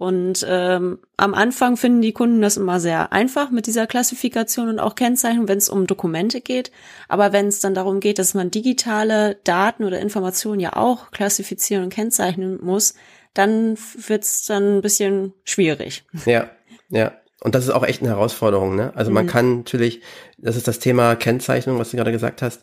Und 0.00 0.46
ähm, 0.48 0.98
am 1.18 1.34
Anfang 1.34 1.76
finden 1.76 2.00
die 2.00 2.14
Kunden 2.14 2.40
das 2.40 2.56
immer 2.56 2.80
sehr 2.80 3.12
einfach 3.12 3.50
mit 3.50 3.66
dieser 3.66 3.86
Klassifikation 3.86 4.70
und 4.70 4.78
auch 4.78 4.94
Kennzeichnung, 4.94 5.46
wenn 5.46 5.58
es 5.58 5.68
um 5.68 5.86
Dokumente 5.86 6.40
geht. 6.40 6.72
Aber 7.08 7.34
wenn 7.34 7.48
es 7.48 7.60
dann 7.60 7.74
darum 7.74 8.00
geht, 8.00 8.18
dass 8.18 8.32
man 8.32 8.50
digitale 8.50 9.34
Daten 9.44 9.84
oder 9.84 10.00
Informationen 10.00 10.58
ja 10.58 10.74
auch 10.74 11.10
klassifizieren 11.10 11.84
und 11.84 11.92
kennzeichnen 11.92 12.58
muss, 12.62 12.94
dann 13.34 13.76
wird 14.06 14.24
es 14.24 14.46
dann 14.46 14.78
ein 14.78 14.80
bisschen 14.80 15.34
schwierig. 15.44 16.02
Ja, 16.24 16.48
ja. 16.88 17.12
Und 17.42 17.54
das 17.54 17.64
ist 17.64 17.70
auch 17.70 17.84
echt 17.84 18.00
eine 18.00 18.08
Herausforderung, 18.08 18.76
ne? 18.76 18.92
Also 18.94 19.10
man 19.10 19.26
mhm. 19.26 19.28
kann 19.28 19.56
natürlich, 19.58 20.00
das 20.38 20.56
ist 20.56 20.66
das 20.66 20.78
Thema 20.78 21.14
Kennzeichnung, 21.14 21.78
was 21.78 21.90
du 21.90 21.98
gerade 21.98 22.12
gesagt 22.12 22.40
hast, 22.40 22.62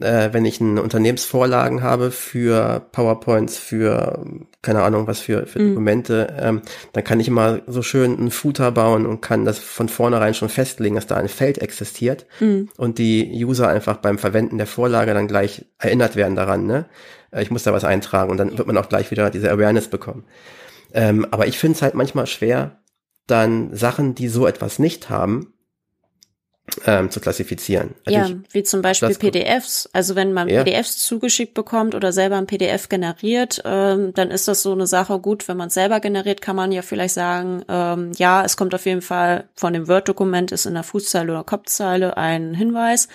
äh, 0.00 0.30
wenn 0.32 0.44
ich 0.44 0.60
eine 0.60 0.82
Unternehmensvorlagen 0.82 1.82
habe 1.82 2.10
für 2.10 2.86
PowerPoints, 2.92 3.58
für 3.58 4.24
keine 4.62 4.82
Ahnung 4.82 5.06
was 5.06 5.20
für, 5.20 5.46
für 5.46 5.60
mhm. 5.60 5.68
Dokumente, 5.70 6.34
ähm, 6.38 6.62
dann 6.92 7.04
kann 7.04 7.20
ich 7.20 7.28
immer 7.28 7.60
so 7.66 7.82
schön 7.82 8.16
einen 8.16 8.30
Footer 8.30 8.70
bauen 8.72 9.06
und 9.06 9.20
kann 9.20 9.44
das 9.44 9.58
von 9.58 9.88
vornherein 9.88 10.34
schon 10.34 10.48
festlegen, 10.48 10.94
dass 10.94 11.06
da 11.06 11.16
ein 11.16 11.28
Feld 11.28 11.58
existiert 11.58 12.26
mhm. 12.40 12.68
und 12.76 12.98
die 12.98 13.44
User 13.44 13.68
einfach 13.68 13.98
beim 13.98 14.18
Verwenden 14.18 14.58
der 14.58 14.66
Vorlage 14.66 15.14
dann 15.14 15.28
gleich 15.28 15.66
erinnert 15.78 16.16
werden 16.16 16.36
daran, 16.36 16.66
ne? 16.66 16.86
Äh, 17.30 17.42
ich 17.42 17.50
muss 17.50 17.64
da 17.64 17.72
was 17.72 17.84
eintragen 17.84 18.30
und 18.30 18.38
dann 18.38 18.56
wird 18.56 18.66
man 18.66 18.78
auch 18.78 18.88
gleich 18.88 19.10
wieder 19.10 19.30
diese 19.30 19.50
Awareness 19.50 19.88
bekommen. 19.88 20.24
Ähm, 20.94 21.26
aber 21.30 21.46
ich 21.46 21.58
finde 21.58 21.76
es 21.76 21.82
halt 21.82 21.94
manchmal 21.94 22.26
schwer, 22.26 22.82
dann 23.26 23.74
Sachen, 23.74 24.14
die 24.14 24.28
so 24.28 24.46
etwas 24.46 24.78
nicht 24.78 25.10
haben, 25.10 25.54
ähm, 26.86 27.10
zu 27.10 27.20
klassifizieren. 27.20 27.94
Also 28.06 28.18
ja, 28.18 28.26
ich, 28.26 28.36
wie 28.54 28.62
zum 28.62 28.82
Beispiel 28.82 29.14
PDFs. 29.14 29.88
Also 29.92 30.14
wenn 30.14 30.32
man 30.32 30.48
ja. 30.48 30.62
PDFs 30.62 30.98
zugeschickt 30.98 31.54
bekommt 31.54 31.94
oder 31.94 32.12
selber 32.12 32.36
ein 32.36 32.46
PDF 32.46 32.88
generiert, 32.88 33.62
ähm, 33.64 34.14
dann 34.14 34.30
ist 34.30 34.48
das 34.48 34.62
so 34.62 34.72
eine 34.72 34.86
Sache 34.86 35.18
gut. 35.18 35.48
Wenn 35.48 35.56
man 35.56 35.68
es 35.68 35.74
selber 35.74 36.00
generiert, 36.00 36.40
kann 36.40 36.56
man 36.56 36.72
ja 36.72 36.82
vielleicht 36.82 37.14
sagen, 37.14 37.64
ähm, 37.68 38.12
ja, 38.16 38.44
es 38.44 38.56
kommt 38.56 38.74
auf 38.74 38.86
jeden 38.86 39.02
Fall 39.02 39.48
von 39.54 39.72
dem 39.72 39.88
Word-Dokument, 39.88 40.52
ist 40.52 40.66
in 40.66 40.74
der 40.74 40.84
Fußzeile 40.84 41.32
oder 41.32 41.44
Kopfzeile 41.44 42.16
ein 42.16 42.54
Hinweis. 42.54 43.08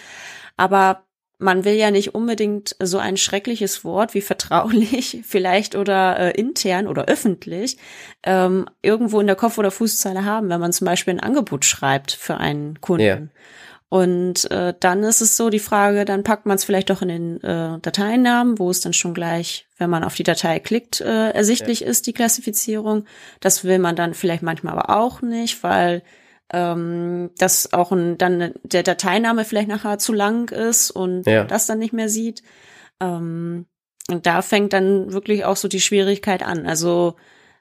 Aber 0.58 1.04
man 1.40 1.66
will 1.66 1.74
ja 1.74 1.92
nicht 1.92 2.16
unbedingt 2.16 2.76
so 2.82 2.98
ein 2.98 3.18
schreckliches 3.18 3.84
Wort 3.84 4.14
wie 4.14 4.22
vertraulich 4.22 5.22
vielleicht 5.26 5.76
oder 5.76 6.20
äh, 6.20 6.32
intern 6.32 6.88
oder 6.88 7.06
öffentlich 7.06 7.78
ähm, 8.24 8.68
irgendwo 8.82 9.20
in 9.20 9.28
der 9.28 9.36
Kopf- 9.36 9.58
oder 9.58 9.72
Fußzeile 9.72 10.26
haben, 10.26 10.50
wenn 10.50 10.60
man 10.60 10.74
zum 10.74 10.86
Beispiel 10.86 11.14
ein 11.14 11.20
Angebot 11.20 11.66
schreibt 11.66 12.12
für 12.12 12.38
einen 12.38 12.82
Kunden. 12.82 13.04
Yeah. 13.04 13.28
Und 13.90 14.52
äh, 14.52 14.74
dann 14.78 15.04
ist 15.04 15.22
es 15.22 15.38
so 15.38 15.50
die 15.50 15.60
Frage, 15.60 16.04
dann 16.04 16.24
packt 16.24 16.46
man 16.46 16.56
es 16.56 16.66
vielleicht 16.66 16.90
doch 16.90 17.02
in 17.02 17.08
den 17.08 17.42
äh, 17.42 17.80
Dateinamen, 17.80 18.60
wo 18.60 18.70
es 18.70 18.82
dann 18.82 18.92
schon 18.92 19.14
gleich, 19.14 19.66
wenn 19.78 19.90
man 19.90 20.04
auf 20.04 20.16
die 20.16 20.24
Datei 20.24 20.60
klickt, 20.60 21.00
äh, 21.00 21.30
ersichtlich 21.30 21.82
ja. 21.82 21.88
ist, 21.88 22.06
die 22.06 22.12
Klassifizierung. 22.12 23.06
Das 23.40 23.64
will 23.64 23.80
man 23.80 23.96
dann 23.96 24.14
vielleicht 24.14 24.44
manchmal 24.44 24.78
aber 24.78 24.98
auch 24.98 25.22
nicht, 25.22 25.64
weil 25.64 26.04
ähm, 26.52 27.32
dass 27.38 27.74
auch 27.74 27.92
ein, 27.92 28.18
dann 28.18 28.54
der 28.64 28.84
Dateiname 28.84 29.46
vielleicht 29.46 29.68
nachher 29.68 30.00
zu 30.00 30.14
lang 30.14 30.50
ist 30.52 30.92
und 30.92 31.26
ja. 31.26 31.44
das 31.44 31.68
dann 31.68 31.80
nicht 31.80 31.94
mehr 31.94 32.10
sieht. 32.10 32.44
Ähm, 33.00 33.66
und 34.10 34.26
da 34.26 34.42
fängt 34.42 34.74
dann 34.74 35.12
wirklich 35.12 35.44
auch 35.44 35.58
so 35.58 35.68
die 35.68 35.82
Schwierigkeit 35.82 36.44
an. 36.44 36.66
Also 36.66 37.16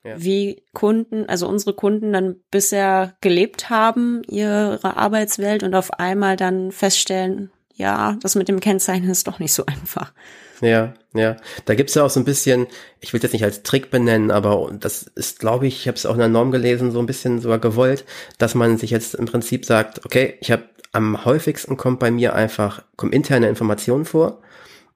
ja. 0.05 0.15
wie 0.17 0.63
Kunden, 0.73 1.29
also 1.29 1.49
unsere 1.49 1.75
Kunden 1.75 2.13
dann 2.13 2.37
bisher 2.51 3.17
gelebt 3.21 3.71
haben, 3.71 4.23
ihre 4.29 4.97
Arbeitswelt 4.97 5.65
und 5.65 5.75
auf 5.75 5.95
einmal 5.95 6.37
dann 6.37 6.71
feststellen, 6.71 7.51
ja, 7.75 8.17
das 8.23 8.37
mit 8.37 8.49
dem 8.49 8.61
Kennzeichnen 8.61 9.11
ist 9.11 9.27
doch 9.27 9.39
nicht 9.39 9.53
so 9.53 9.67
einfach. 9.67 10.13
Ja, 10.61 10.95
ja. 11.15 11.37
Da 11.65 11.75
gibt's 11.75 11.95
ja 11.95 12.05
auch 12.05 12.11
so 12.11 12.21
ein 12.21 12.25
bisschen, 12.25 12.67
ich 13.01 13.13
will 13.13 13.19
es 13.19 13.25
jetzt 13.25 13.33
nicht 13.33 13.45
als 13.45 13.63
Trick 13.63 13.91
benennen, 13.91 14.31
aber 14.31 14.71
das 14.79 15.03
ist, 15.03 15.39
glaube 15.39 15.67
ich, 15.67 15.81
ich 15.81 15.89
habe 15.89 15.97
es 15.97 16.07
auch 16.07 16.15
in 16.15 16.21
der 16.21 16.29
Norm 16.29 16.51
gelesen, 16.51 16.93
so 16.93 16.99
ein 16.99 17.07
bisschen 17.07 17.41
sogar 17.41 17.59
gewollt, 17.59 18.05
dass 18.39 18.55
man 18.55 18.79
sich 18.79 18.91
jetzt 18.91 19.15
im 19.15 19.27
Prinzip 19.27 19.65
sagt, 19.65 20.05
okay, 20.05 20.35
ich 20.41 20.51
habe 20.51 20.65
am 20.93 21.25
häufigsten 21.25 21.77
kommt 21.77 22.01
bei 22.01 22.11
mir 22.11 22.35
einfach, 22.35 22.83
kommen 22.97 23.13
interne 23.13 23.49
Informationen 23.49 24.05
vor 24.05 24.41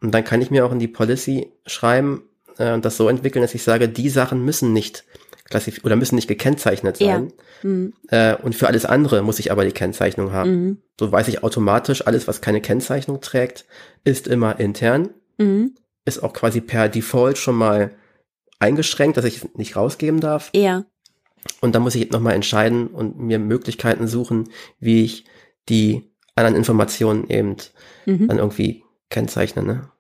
und 0.01 0.13
dann 0.13 0.25
kann 0.25 0.41
ich 0.41 0.51
mir 0.51 0.65
auch 0.65 0.73
in 0.73 0.79
die 0.79 0.89
Policy 0.89 1.53
schreiben 1.67 2.23
äh, 2.59 2.73
und 2.73 2.85
das 2.85 2.97
so 2.97 3.09
entwickeln, 3.09 3.43
dass 3.43 3.55
ich 3.55 3.63
sage, 3.63 3.89
die 3.89 4.09
Sachen 4.09 4.45
müssen 4.45 4.73
nicht 4.73 5.05
klassif 5.45 5.81
oder 5.85 5.97
müssen 5.97 6.15
nicht 6.15 6.29
gekennzeichnet 6.29 6.97
sein. 6.97 7.33
Ja. 7.63 7.69
Mhm. 7.69 7.93
Äh, 8.09 8.37
und 8.37 8.55
für 8.55 8.69
alles 8.69 8.87
andere 8.87 9.21
muss 9.23 9.41
ich 9.41 9.53
aber 9.53 9.65
die 9.65 9.73
Kennzeichnung 9.73 10.33
haben. 10.33 10.51
Mhm. 10.51 10.79
So 10.99 11.11
weiß 11.13 11.29
ich 11.29 11.43
automatisch, 11.43 12.07
alles, 12.07 12.29
was 12.29 12.41
keine 12.41 12.61
Kennzeichnung 12.61 13.21
trägt, 13.21 13.67
ist 14.05 14.29
immer 14.29 14.59
intern 14.61 15.11
Mhm. 15.41 15.75
Ist 16.05 16.23
auch 16.23 16.33
quasi 16.33 16.61
per 16.61 16.89
Default 16.89 17.39
schon 17.39 17.57
mal 17.57 17.93
eingeschränkt, 18.59 19.17
dass 19.17 19.25
ich 19.25 19.39
es 19.39 19.55
nicht 19.55 19.77
rausgeben 19.77 20.21
darf. 20.21 20.51
Ja. 20.55 20.85
Und 21.61 21.75
dann 21.75 21.83
muss 21.83 21.95
ich 21.95 22.11
nochmal 22.11 22.35
entscheiden 22.35 22.89
und 22.89 23.19
mir 23.19 23.39
Möglichkeiten 23.39 24.07
suchen, 24.07 24.51
wie 24.79 25.05
ich 25.05 25.25
die 25.69 26.13
anderen 26.35 26.57
Informationen 26.57 27.29
eben 27.29 27.57
mhm. 28.07 28.29
dann 28.29 28.39
irgendwie 28.39 28.85
kennzeichne. 29.09 29.63
Ne? 29.63 29.91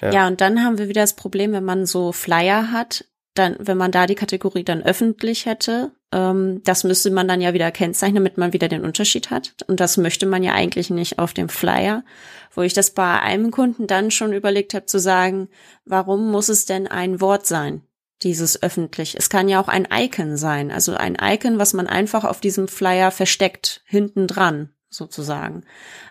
Ja. 0.00 0.12
ja, 0.12 0.26
und 0.26 0.40
dann 0.40 0.64
haben 0.64 0.78
wir 0.78 0.88
wieder 0.88 1.02
das 1.02 1.14
Problem, 1.14 1.52
wenn 1.52 1.64
man 1.64 1.84
so 1.84 2.12
Flyer 2.12 2.72
hat, 2.72 3.04
dann, 3.34 3.56
wenn 3.58 3.76
man 3.76 3.92
da 3.92 4.06
die 4.06 4.14
Kategorie 4.14 4.64
dann 4.64 4.82
öffentlich 4.82 5.46
hätte, 5.46 5.92
ähm, 6.12 6.62
das 6.64 6.84
müsste 6.84 7.10
man 7.10 7.28
dann 7.28 7.40
ja 7.40 7.54
wieder 7.54 7.70
kennzeichnen, 7.70 8.16
damit 8.16 8.38
man 8.38 8.52
wieder 8.52 8.68
den 8.68 8.84
Unterschied 8.84 9.30
hat. 9.30 9.54
Und 9.68 9.80
das 9.80 9.96
möchte 9.96 10.26
man 10.26 10.42
ja 10.42 10.52
eigentlich 10.52 10.90
nicht 10.90 11.18
auf 11.18 11.32
dem 11.32 11.48
Flyer, 11.48 12.04
wo 12.52 12.62
ich 12.62 12.74
das 12.74 12.90
bei 12.90 13.20
einem 13.20 13.50
Kunden 13.50 13.86
dann 13.86 14.10
schon 14.10 14.32
überlegt 14.32 14.74
habe 14.74 14.86
zu 14.86 14.98
sagen, 14.98 15.48
warum 15.84 16.30
muss 16.30 16.48
es 16.48 16.66
denn 16.66 16.88
ein 16.88 17.20
Wort 17.20 17.46
sein? 17.46 17.82
Dieses 18.22 18.62
öffentlich. 18.62 19.16
Es 19.16 19.30
kann 19.30 19.48
ja 19.48 19.62
auch 19.62 19.68
ein 19.68 19.88
Icon 19.90 20.36
sein, 20.36 20.70
also 20.70 20.94
ein 20.94 21.16
Icon, 21.20 21.58
was 21.58 21.72
man 21.72 21.86
einfach 21.86 22.24
auf 22.24 22.40
diesem 22.40 22.68
Flyer 22.68 23.10
versteckt, 23.12 23.82
hinten 23.86 24.26
dran, 24.26 24.70
sozusagen. 24.90 25.64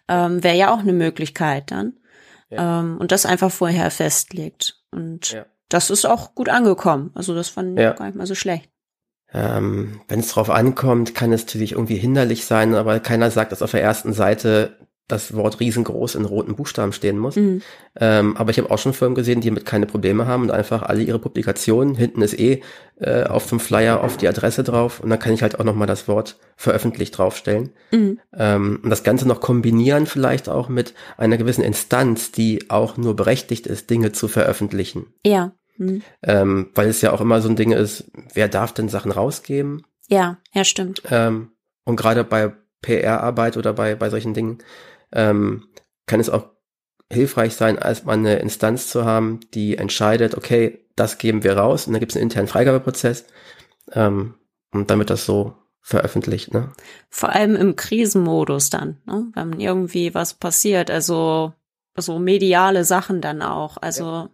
Ähm, 0.08 0.44
Wäre 0.44 0.56
ja 0.56 0.74
auch 0.74 0.80
eine 0.80 0.94
Möglichkeit 0.94 1.70
dann. 1.70 1.98
Ja. 2.50 2.80
Ähm, 2.80 2.98
und 2.98 3.12
das 3.12 3.28
einfach 3.28 3.52
vorher 3.52 3.92
festlegt. 3.92 4.82
Und 4.92 5.34
ja 5.34 5.46
das 5.70 5.90
ist 5.90 6.06
auch 6.06 6.36
gut 6.36 6.50
angekommen. 6.50 7.12
Also 7.14 7.34
das 7.34 7.50
fand 7.50 7.78
ich 7.78 7.84
ja. 7.84 7.94
gar 7.94 8.06
nicht 8.06 8.18
mal 8.18 8.28
so 8.28 8.36
schlecht. 8.36 8.70
Ähm, 9.32 10.02
Wenn 10.08 10.20
es 10.22 10.30
drauf 10.30 10.50
ankommt, 10.50 11.14
kann 11.14 11.32
es 11.32 11.46
natürlich 11.46 11.74
irgendwie 11.74 11.98
hinderlich 11.98 12.46
sein, 12.46 12.74
aber 12.74 13.00
keiner 13.00 13.30
sagt, 13.30 13.52
dass 13.52 13.62
auf 13.62 13.72
der 13.72 13.84
ersten 13.84 14.12
Seite 14.12 14.78
das 15.10 15.34
Wort 15.34 15.60
riesengroß 15.60 16.16
in 16.16 16.24
roten 16.24 16.56
Buchstaben 16.56 16.94
stehen 16.94 17.18
muss. 17.18 17.36
Mhm. 17.36 17.62
Ähm, 18.00 18.38
aber 18.38 18.52
ich 18.52 18.60
habe 18.60 18.70
auch 18.70 18.78
schon 18.78 18.94
Firmen 18.94 19.16
gesehen, 19.16 19.42
die 19.42 19.50
damit 19.50 19.66
keine 19.66 19.88
Probleme 19.88 20.28
haben 20.28 20.44
und 20.44 20.52
einfach 20.52 20.84
alle 20.84 21.02
ihre 21.02 21.20
Publikationen, 21.20 21.96
hinten 21.96 22.22
ist 22.22 22.40
eh 22.40 22.62
äh, 23.00 23.24
auf 23.24 23.50
dem 23.50 23.60
Flyer 23.60 24.04
auf 24.04 24.18
die 24.18 24.28
Adresse 24.28 24.64
drauf 24.64 25.00
und 25.00 25.10
dann 25.10 25.18
kann 25.18 25.34
ich 25.34 25.42
halt 25.42 25.60
auch 25.60 25.64
nochmal 25.64 25.88
das 25.88 26.08
Wort 26.08 26.38
veröffentlicht 26.56 27.18
draufstellen. 27.18 27.72
Mhm. 27.92 28.20
Ähm, 28.38 28.80
und 28.84 28.90
das 28.92 29.04
Ganze 29.04 29.28
noch 29.28 29.42
kombinieren 29.42 30.06
vielleicht 30.06 30.48
auch 30.48 30.70
mit 30.70 30.94
einer 31.18 31.38
gewissen 31.38 31.64
Instanz, 31.64 32.32
die 32.32 32.70
auch 32.70 32.96
nur 32.96 33.16
berechtigt 33.16 33.66
ist, 33.66 33.90
Dinge 33.90 34.12
zu 34.12 34.28
veröffentlichen. 34.28 35.08
Ja. 35.26 35.54
Mhm. 35.80 36.02
Ähm, 36.22 36.70
weil 36.76 36.90
es 36.90 37.02
ja 37.02 37.12
auch 37.12 37.22
immer 37.22 37.42
so 37.42 37.50
ein 37.50 37.56
Ding 37.56 37.72
ist, 37.72 38.12
wer 38.34 38.48
darf 38.48 38.74
denn 38.74 38.90
Sachen 38.90 39.12
rausgeben? 39.12 39.86
Ja, 40.08 40.38
ja, 40.54 40.64
stimmt. 40.64 41.02
Ähm, 41.10 41.52
und 41.86 41.96
gerade 41.96 42.24
bei 42.24 42.54
PR-Arbeit 42.82 43.58
oder 43.58 43.74
bei, 43.74 43.96
bei 43.96 44.10
solchen 44.10 44.34
Dingen 44.34 44.60
ähm, 45.12 45.70
kann 46.06 46.20
es 46.20 46.30
auch 46.30 46.50
hilfreich 47.12 47.56
sein, 47.56 47.80
als 47.80 48.06
mal 48.06 48.14
eine 48.14 48.38
Instanz 48.40 48.90
zu 48.90 49.06
haben, 49.06 49.40
die 49.54 49.78
entscheidet, 49.78 50.36
okay, 50.36 50.86
das 50.96 51.18
geben 51.18 51.44
wir 51.44 51.58
raus 51.58 51.88
und 51.88 51.94
dann 51.94 52.00
gibt 52.00 52.12
es 52.12 52.18
einen 52.18 52.24
internen 52.24 52.48
Freigabeprozess 52.48 53.26
ähm, 53.94 54.36
und 54.72 54.90
dann 54.90 55.00
wird 55.00 55.10
das 55.10 55.26
so 55.26 55.56
veröffentlicht. 55.82 56.54
Ne? 56.54 56.72
Vor 57.10 57.30
allem 57.30 57.56
im 57.56 57.76
Krisenmodus 57.76 58.70
dann, 58.70 59.02
ne? 59.06 59.32
wenn 59.34 59.60
irgendwie 59.60 60.14
was 60.14 60.34
passiert, 60.34 60.92
also 60.92 61.54
so 61.98 62.20
mediale 62.20 62.86
Sachen 62.86 63.22
dann 63.22 63.42
auch. 63.42 63.78
Also 63.78 64.04
ja. 64.06 64.30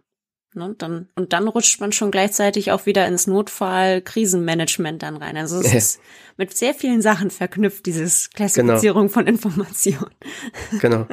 Ne, 0.56 0.74
dann, 0.78 1.08
und 1.16 1.34
dann 1.34 1.48
rutscht 1.48 1.80
man 1.82 1.92
schon 1.92 2.10
gleichzeitig 2.10 2.72
auch 2.72 2.86
wieder 2.86 3.06
ins 3.06 3.26
Notfall-Krisenmanagement 3.26 5.02
dann 5.02 5.18
rein. 5.18 5.36
Also 5.36 5.60
es 5.60 5.74
ist 5.74 6.00
mit 6.38 6.56
sehr 6.56 6.72
vielen 6.72 7.02
Sachen 7.02 7.30
verknüpft, 7.30 7.84
dieses 7.84 8.30
Klassifizierung 8.30 9.02
genau. 9.02 9.12
von 9.12 9.26
Informationen. 9.26 10.10
Genau. 10.80 11.06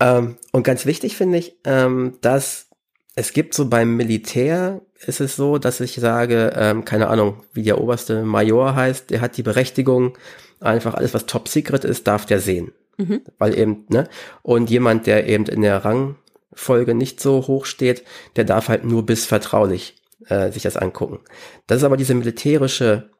ähm, 0.00 0.36
und 0.50 0.64
ganz 0.64 0.86
wichtig 0.86 1.16
finde 1.16 1.38
ich, 1.38 1.56
ähm, 1.62 2.18
dass 2.20 2.66
es 3.14 3.32
gibt 3.32 3.54
so 3.54 3.68
beim 3.68 3.96
Militär 3.96 4.80
ist 5.06 5.20
es 5.20 5.36
so, 5.36 5.58
dass 5.58 5.80
ich 5.80 5.94
sage, 5.94 6.52
ähm, 6.56 6.84
keine 6.84 7.08
Ahnung, 7.08 7.44
wie 7.52 7.62
der 7.62 7.80
oberste 7.80 8.24
Major 8.24 8.74
heißt, 8.74 9.10
der 9.10 9.20
hat 9.20 9.36
die 9.36 9.42
Berechtigung, 9.44 10.18
einfach 10.58 10.94
alles, 10.94 11.14
was 11.14 11.26
top 11.26 11.46
secret 11.46 11.84
ist, 11.84 12.08
darf 12.08 12.26
der 12.26 12.40
sehen. 12.40 12.72
Mhm. 12.96 13.22
Weil 13.38 13.56
eben, 13.56 13.84
ne? 13.88 14.08
Und 14.42 14.68
jemand, 14.68 15.06
der 15.06 15.28
eben 15.28 15.46
in 15.46 15.62
der 15.62 15.84
Rang 15.84 16.16
Folge 16.54 16.94
nicht 16.94 17.20
so 17.20 17.46
hoch 17.46 17.64
steht, 17.64 18.04
der 18.36 18.44
darf 18.44 18.68
halt 18.68 18.84
nur 18.84 19.06
bis 19.06 19.26
vertraulich 19.26 19.96
äh, 20.26 20.50
sich 20.50 20.62
das 20.62 20.76
angucken. 20.76 21.20
Das 21.66 21.78
ist 21.78 21.84
aber 21.84 21.96
diese 21.96 22.14
militärische 22.14 23.10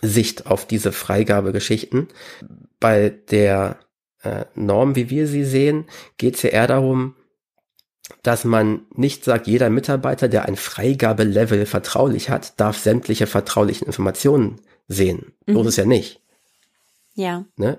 Sicht 0.00 0.46
auf 0.46 0.66
diese 0.66 0.92
Freigabegeschichten. 0.92 2.08
Bei 2.80 3.10
der 3.10 3.78
äh, 4.22 4.44
Norm, 4.54 4.96
wie 4.96 5.10
wir 5.10 5.26
sie 5.26 5.44
sehen, 5.44 5.86
geht 6.16 6.36
es 6.36 6.42
ja 6.42 6.50
eher 6.50 6.66
darum, 6.66 7.16
dass 8.22 8.44
man 8.44 8.82
nicht 8.94 9.24
sagt, 9.24 9.46
jeder 9.46 9.70
Mitarbeiter, 9.70 10.28
der 10.28 10.46
ein 10.46 10.56
Freigabelevel 10.56 11.66
vertraulich 11.66 12.30
hat, 12.30 12.58
darf 12.60 12.78
sämtliche 12.78 13.26
vertraulichen 13.26 13.86
Informationen 13.86 14.60
sehen. 14.88 15.32
Mhm. 15.46 15.54
So 15.54 15.60
ist 15.62 15.68
es 15.68 15.76
ja 15.76 15.84
nicht. 15.84 16.20
Ja. 17.14 17.44
Ne? 17.56 17.78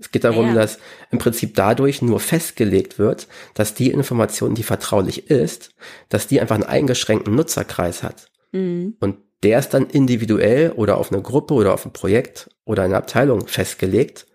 Es 0.00 0.10
geht 0.10 0.24
darum, 0.24 0.48
ja. 0.48 0.54
dass 0.54 0.78
im 1.10 1.18
Prinzip 1.18 1.54
dadurch 1.54 2.02
nur 2.02 2.20
festgelegt 2.20 2.98
wird, 2.98 3.26
dass 3.54 3.74
die 3.74 3.90
Information, 3.90 4.54
die 4.54 4.62
vertraulich 4.62 5.28
ist, 5.30 5.74
dass 6.08 6.26
die 6.26 6.40
einfach 6.40 6.54
einen 6.54 6.64
eingeschränkten 6.64 7.34
Nutzerkreis 7.34 8.02
hat. 8.02 8.30
Mhm. 8.52 8.96
Und 9.00 9.16
der 9.42 9.58
ist 9.58 9.70
dann 9.70 9.86
individuell 9.86 10.72
oder 10.72 10.98
auf 10.98 11.12
eine 11.12 11.22
Gruppe 11.22 11.54
oder 11.54 11.74
auf 11.74 11.84
ein 11.84 11.92
Projekt 11.92 12.50
oder 12.64 12.82
eine 12.82 12.96
Abteilung 12.96 13.46
festgelegt. 13.46 14.26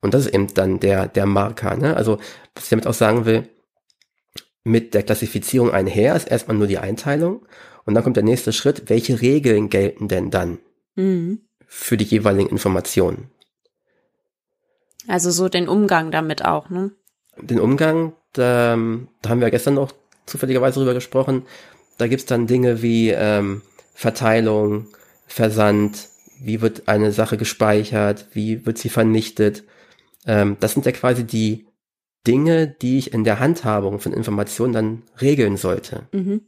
Und 0.00 0.14
das 0.14 0.26
ist 0.26 0.34
eben 0.34 0.52
dann 0.54 0.80
der, 0.80 1.08
der 1.08 1.26
Marker. 1.26 1.76
Ne? 1.76 1.96
Also, 1.96 2.18
was 2.54 2.64
ich 2.64 2.70
damit 2.70 2.86
auch 2.86 2.94
sagen 2.94 3.24
will, 3.24 3.48
mit 4.64 4.94
der 4.94 5.02
Klassifizierung 5.02 5.70
einher 5.70 6.16
ist 6.16 6.30
erstmal 6.30 6.56
nur 6.56 6.66
die 6.66 6.78
Einteilung. 6.78 7.46
Und 7.84 7.94
dann 7.94 8.02
kommt 8.02 8.16
der 8.16 8.24
nächste 8.24 8.52
Schritt, 8.52 8.88
welche 8.88 9.20
Regeln 9.20 9.68
gelten 9.68 10.08
denn 10.08 10.30
dann 10.30 10.58
mhm. 10.94 11.40
für 11.66 11.96
die 11.96 12.04
jeweiligen 12.04 12.48
Informationen? 12.48 13.30
Also 15.08 15.30
so 15.30 15.48
den 15.48 15.68
Umgang 15.68 16.10
damit 16.10 16.44
auch, 16.44 16.70
ne? 16.70 16.92
Den 17.40 17.60
Umgang, 17.60 18.14
da, 18.32 18.78
da 19.22 19.28
haben 19.28 19.40
wir 19.40 19.50
gestern 19.50 19.74
noch 19.74 19.92
zufälligerweise 20.26 20.78
drüber 20.78 20.94
gesprochen. 20.94 21.42
Da 21.98 22.06
gibt's 22.06 22.26
dann 22.26 22.46
Dinge 22.46 22.82
wie 22.82 23.10
ähm, 23.10 23.62
Verteilung, 23.94 24.86
Versand, 25.26 26.08
wie 26.40 26.60
wird 26.60 26.88
eine 26.88 27.12
Sache 27.12 27.36
gespeichert, 27.36 28.26
wie 28.32 28.66
wird 28.66 28.78
sie 28.78 28.88
vernichtet. 28.88 29.64
Ähm, 30.26 30.56
das 30.60 30.74
sind 30.74 30.86
ja 30.86 30.92
quasi 30.92 31.24
die 31.24 31.66
Dinge, 32.26 32.66
die 32.68 32.98
ich 32.98 33.12
in 33.12 33.24
der 33.24 33.38
Handhabung 33.38 34.00
von 34.00 34.12
Informationen 34.12 34.72
dann 34.72 35.02
regeln 35.20 35.56
sollte. 35.56 36.08
Mhm. 36.12 36.42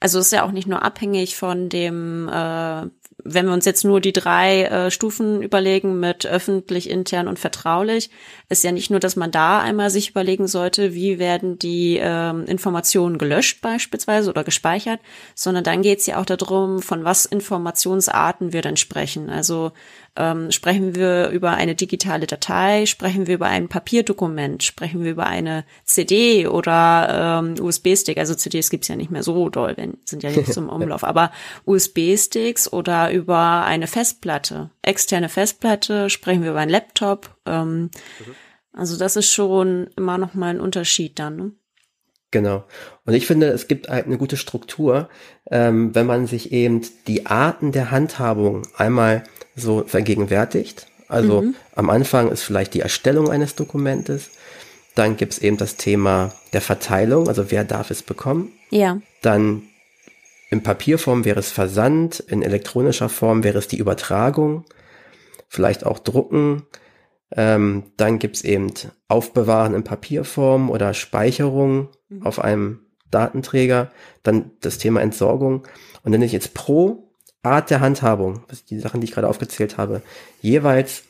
Also 0.00 0.18
ist 0.18 0.32
ja 0.32 0.44
auch 0.44 0.52
nicht 0.52 0.66
nur 0.66 0.82
abhängig 0.82 1.36
von 1.36 1.68
dem 1.68 2.28
äh, 2.28 2.86
wenn 3.24 3.46
wir 3.46 3.52
uns 3.52 3.64
jetzt 3.64 3.84
nur 3.84 4.00
die 4.00 4.12
drei 4.12 4.64
äh, 4.64 4.90
Stufen 4.90 5.42
überlegen 5.42 5.98
mit 5.98 6.26
öffentlich, 6.26 6.90
intern 6.90 7.26
und 7.26 7.38
vertraulich, 7.38 8.10
ist 8.48 8.64
ja 8.64 8.70
nicht 8.70 8.90
nur, 8.90 9.00
dass 9.00 9.16
man 9.16 9.30
da 9.30 9.60
einmal 9.60 9.88
sich 9.90 10.10
überlegen 10.10 10.46
sollte, 10.46 10.94
wie 10.94 11.18
werden 11.18 11.58
die 11.58 11.98
ähm, 12.00 12.44
Informationen 12.44 13.16
gelöscht 13.16 13.62
beispielsweise 13.62 14.30
oder 14.30 14.44
gespeichert, 14.44 15.00
sondern 15.34 15.64
dann 15.64 15.82
geht 15.82 16.00
es 16.00 16.06
ja 16.06 16.20
auch 16.20 16.26
darum, 16.26 16.82
von 16.82 17.04
was 17.04 17.24
Informationsarten 17.24 18.52
wir 18.52 18.62
denn 18.62 18.76
sprechen. 18.76 19.30
Also 19.30 19.72
ähm, 20.16 20.52
sprechen 20.52 20.94
wir 20.94 21.28
über 21.30 21.52
eine 21.52 21.74
digitale 21.74 22.26
Datei, 22.26 22.86
sprechen 22.86 23.26
wir 23.26 23.36
über 23.36 23.46
ein 23.46 23.68
Papierdokument, 23.68 24.62
sprechen 24.62 25.02
wir 25.02 25.12
über 25.12 25.26
eine 25.26 25.64
CD 25.84 26.46
oder 26.46 27.42
ähm, 27.42 27.54
USB-Stick. 27.58 28.18
Also 28.18 28.34
CDs 28.34 28.70
gibt's 28.70 28.88
ja 28.88 28.96
nicht 28.96 29.10
mehr 29.10 29.22
so 29.22 29.48
doll, 29.48 29.73
wenn, 29.76 29.98
sind 30.04 30.22
ja 30.22 30.30
nicht 30.30 30.52
zum 30.52 30.68
Umlauf, 30.70 31.04
aber 31.04 31.32
USB-Sticks 31.64 32.72
oder 32.72 33.10
über 33.12 33.64
eine 33.64 33.86
Festplatte, 33.86 34.70
externe 34.82 35.28
Festplatte, 35.28 36.10
sprechen 36.10 36.42
wir 36.42 36.50
über 36.50 36.60
einen 36.60 36.70
Laptop. 36.70 37.30
Ähm, 37.46 37.82
mhm. 37.82 37.90
Also 38.72 38.98
das 38.98 39.16
ist 39.16 39.32
schon 39.32 39.88
immer 39.96 40.18
noch 40.18 40.34
mal 40.34 40.48
ein 40.48 40.60
Unterschied 40.60 41.18
dann. 41.18 41.36
Ne? 41.36 41.52
Genau. 42.34 42.64
Und 43.06 43.14
ich 43.14 43.28
finde, 43.28 43.46
es 43.46 43.68
gibt 43.68 43.88
halt 43.88 44.06
eine 44.06 44.18
gute 44.18 44.36
Struktur, 44.36 45.08
ähm, 45.50 45.94
wenn 45.94 46.06
man 46.06 46.26
sich 46.26 46.50
eben 46.50 46.82
die 47.06 47.26
Arten 47.26 47.70
der 47.70 47.92
Handhabung 47.92 48.62
einmal 48.76 49.22
so 49.54 49.84
vergegenwärtigt. 49.86 50.88
Also 51.06 51.42
mhm. 51.42 51.54
am 51.76 51.90
Anfang 51.90 52.32
ist 52.32 52.42
vielleicht 52.42 52.74
die 52.74 52.80
Erstellung 52.80 53.30
eines 53.30 53.54
Dokumentes. 53.54 54.30
Dann 54.94 55.16
gibt's 55.16 55.38
eben 55.38 55.56
das 55.56 55.76
Thema 55.76 56.32
der 56.52 56.60
Verteilung, 56.60 57.28
also 57.28 57.50
wer 57.50 57.64
darf 57.64 57.90
es 57.90 58.02
bekommen. 58.02 58.52
Ja. 58.70 59.00
Dann 59.22 59.62
in 60.50 60.62
Papierform 60.62 61.24
wäre 61.24 61.40
es 61.40 61.50
Versand, 61.50 62.20
in 62.20 62.42
elektronischer 62.42 63.08
Form 63.08 63.42
wäre 63.42 63.58
es 63.58 63.66
die 63.66 63.78
Übertragung, 63.78 64.64
vielleicht 65.48 65.84
auch 65.84 65.98
Drucken. 65.98 66.62
Ähm, 67.36 67.84
dann 67.96 68.20
gibt's 68.20 68.42
eben 68.42 68.72
Aufbewahren 69.08 69.74
in 69.74 69.82
Papierform 69.82 70.70
oder 70.70 70.94
Speicherung 70.94 71.88
mhm. 72.08 72.24
auf 72.24 72.38
einem 72.38 72.86
Datenträger. 73.10 73.90
Dann 74.22 74.52
das 74.60 74.78
Thema 74.78 75.00
Entsorgung. 75.00 75.66
Und 76.04 76.12
wenn 76.12 76.22
ich 76.22 76.32
jetzt 76.32 76.54
pro 76.54 77.10
Art 77.42 77.70
der 77.70 77.80
Handhabung, 77.80 78.44
das 78.48 78.64
die 78.64 78.78
Sachen, 78.78 79.00
die 79.00 79.06
ich 79.06 79.12
gerade 79.12 79.28
aufgezählt 79.28 79.76
habe, 79.76 80.02
jeweils 80.40 81.04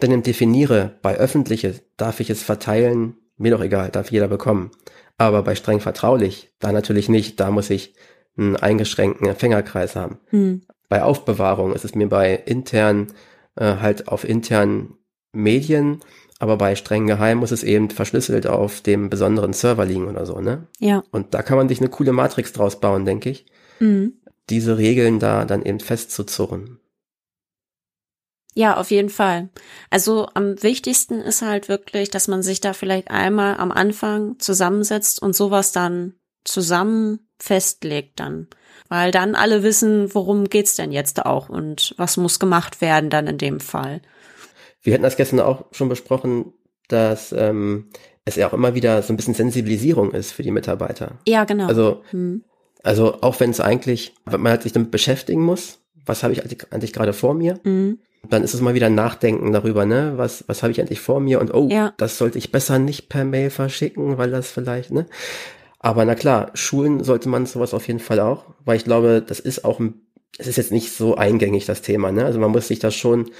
dann 0.00 0.22
definiere, 0.22 0.98
bei 1.02 1.16
öffentliches 1.16 1.82
darf 1.96 2.20
ich 2.20 2.30
es 2.30 2.42
verteilen, 2.42 3.16
mir 3.36 3.52
doch 3.52 3.62
egal, 3.62 3.90
darf 3.90 4.10
jeder 4.10 4.28
bekommen. 4.28 4.70
Aber 5.18 5.42
bei 5.42 5.54
streng 5.54 5.80
vertraulich, 5.80 6.52
da 6.58 6.72
natürlich 6.72 7.08
nicht, 7.08 7.40
da 7.40 7.50
muss 7.50 7.70
ich 7.70 7.94
einen 8.36 8.56
eingeschränkten 8.56 9.28
Empfängerkreis 9.28 9.96
haben. 9.96 10.18
Hm. 10.26 10.62
Bei 10.88 11.02
Aufbewahrung 11.02 11.72
ist 11.72 11.84
es 11.84 11.94
mir 11.94 12.08
bei 12.08 12.34
intern 12.34 13.08
äh, 13.56 13.76
halt 13.76 14.08
auf 14.08 14.28
internen 14.28 14.94
Medien 15.32 16.00
aber 16.38 16.56
bei 16.58 16.74
streng 16.76 17.06
geheim 17.06 17.38
muss 17.38 17.50
es 17.50 17.62
eben 17.62 17.90
verschlüsselt 17.90 18.46
auf 18.46 18.80
dem 18.82 19.08
besonderen 19.08 19.52
Server 19.52 19.84
liegen 19.84 20.06
oder 20.06 20.26
so, 20.26 20.40
ne? 20.40 20.66
Ja. 20.78 21.02
Und 21.10 21.32
da 21.32 21.42
kann 21.42 21.56
man 21.56 21.68
sich 21.68 21.80
eine 21.80 21.88
coole 21.88 22.12
Matrix 22.12 22.52
draus 22.52 22.78
bauen, 22.80 23.04
denke 23.04 23.30
ich. 23.30 23.46
Mhm. 23.80 24.14
Diese 24.50 24.76
Regeln 24.76 25.18
da 25.18 25.44
dann 25.44 25.62
eben 25.64 25.80
festzuzurren. 25.80 26.78
Ja, 28.56 28.78
auf 28.78 28.90
jeden 28.90 29.10
Fall. 29.10 29.50
Also 29.90 30.28
am 30.32 30.62
wichtigsten 30.62 31.20
ist 31.20 31.42
halt 31.42 31.68
wirklich, 31.68 32.08
dass 32.08 32.26
man 32.26 32.42
sich 32.42 32.62
da 32.62 32.72
vielleicht 32.72 33.10
einmal 33.10 33.58
am 33.58 33.70
Anfang 33.70 34.38
zusammensetzt 34.38 35.20
und 35.20 35.36
sowas 35.36 35.72
dann 35.72 36.14
zusammen 36.42 37.28
festlegt 37.38 38.18
dann. 38.18 38.48
Weil 38.88 39.10
dann 39.10 39.34
alle 39.34 39.62
wissen, 39.62 40.14
worum 40.14 40.48
geht's 40.48 40.74
denn 40.74 40.90
jetzt 40.90 41.26
auch 41.26 41.50
und 41.50 41.94
was 41.98 42.16
muss 42.16 42.38
gemacht 42.38 42.80
werden 42.80 43.10
dann 43.10 43.26
in 43.26 43.36
dem 43.36 43.60
Fall. 43.60 44.00
Wir 44.80 44.94
hatten 44.94 45.02
das 45.02 45.16
gestern 45.16 45.40
auch 45.40 45.66
schon 45.72 45.90
besprochen, 45.90 46.54
dass 46.88 47.32
ähm, 47.32 47.90
es 48.24 48.36
ja 48.36 48.48
auch 48.48 48.54
immer 48.54 48.74
wieder 48.74 49.02
so 49.02 49.12
ein 49.12 49.18
bisschen 49.18 49.34
Sensibilisierung 49.34 50.12
ist 50.12 50.32
für 50.32 50.42
die 50.42 50.50
Mitarbeiter. 50.50 51.18
Ja, 51.28 51.44
genau. 51.44 51.66
Also, 51.66 52.04
hm. 52.10 52.42
also 52.82 53.20
auch 53.20 53.38
wenn 53.38 53.50
es 53.50 53.60
eigentlich, 53.60 54.14
wenn 54.24 54.40
man 54.40 54.52
halt 54.52 54.62
sich 54.62 54.72
damit 54.72 54.90
beschäftigen 54.90 55.42
muss, 55.42 55.80
was 56.06 56.22
habe 56.22 56.32
ich 56.32 56.40
eigentlich, 56.40 56.72
eigentlich 56.72 56.94
gerade 56.94 57.12
vor 57.12 57.34
mir, 57.34 57.60
Mhm. 57.62 57.98
Dann 58.28 58.42
ist 58.42 58.54
es 58.54 58.60
mal 58.60 58.74
wieder 58.74 58.86
ein 58.86 58.94
Nachdenken 58.94 59.52
darüber, 59.52 59.86
ne, 59.86 60.14
was, 60.16 60.44
was 60.48 60.62
habe 60.62 60.72
ich 60.72 60.80
eigentlich 60.80 61.00
vor 61.00 61.20
mir 61.20 61.40
und 61.40 61.54
oh, 61.54 61.68
Ja. 61.70 61.94
das 61.96 62.18
sollte 62.18 62.38
ich 62.38 62.52
besser 62.52 62.78
nicht 62.78 63.08
per 63.08 63.24
Mail 63.24 63.50
verschicken, 63.50 64.18
weil 64.18 64.30
das 64.30 64.50
vielleicht, 64.50 64.90
ne? 64.90 65.06
Aber 65.78 66.04
na 66.04 66.14
klar, 66.14 66.50
Schulen 66.54 67.04
sollte 67.04 67.28
man 67.28 67.46
sowas 67.46 67.72
auf 67.74 67.86
jeden 67.86 68.00
Fall 68.00 68.18
auch, 68.18 68.46
weil 68.64 68.76
ich 68.76 68.84
glaube, 68.84 69.22
das 69.26 69.38
ist 69.38 69.64
auch 69.64 69.78
ein, 69.78 69.94
es 70.38 70.46
ist 70.48 70.56
jetzt 70.56 70.72
nicht 70.72 70.92
so 70.92 71.14
eingängig, 71.14 71.66
das 71.66 71.82
Thema, 71.82 72.10
ne? 72.10 72.24
Also 72.24 72.40
man 72.40 72.50
muss 72.50 72.68
sich 72.68 72.78
das 72.80 72.94
schon 72.94 73.30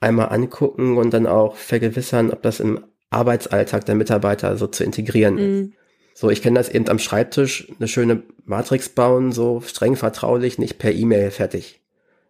einmal 0.00 0.30
angucken 0.30 0.96
und 0.96 1.12
dann 1.12 1.26
auch 1.26 1.56
vergewissern, 1.56 2.30
ob 2.30 2.42
das 2.42 2.60
im 2.60 2.80
Arbeitsalltag 3.10 3.84
der 3.84 3.94
Mitarbeiter 3.94 4.56
so 4.56 4.66
zu 4.66 4.84
integrieren 4.84 5.38
ist. 5.38 5.44
Mhm. 5.66 5.72
So, 6.14 6.30
ich 6.30 6.42
kenne 6.42 6.58
das 6.58 6.68
eben 6.68 6.88
am 6.88 6.98
Schreibtisch, 6.98 7.68
eine 7.78 7.88
schöne 7.88 8.22
Matrix 8.44 8.88
bauen, 8.88 9.32
so 9.32 9.60
streng 9.60 9.96
vertraulich, 9.96 10.58
nicht 10.58 10.78
per 10.78 10.92
E-Mail 10.92 11.30
fertig. 11.30 11.81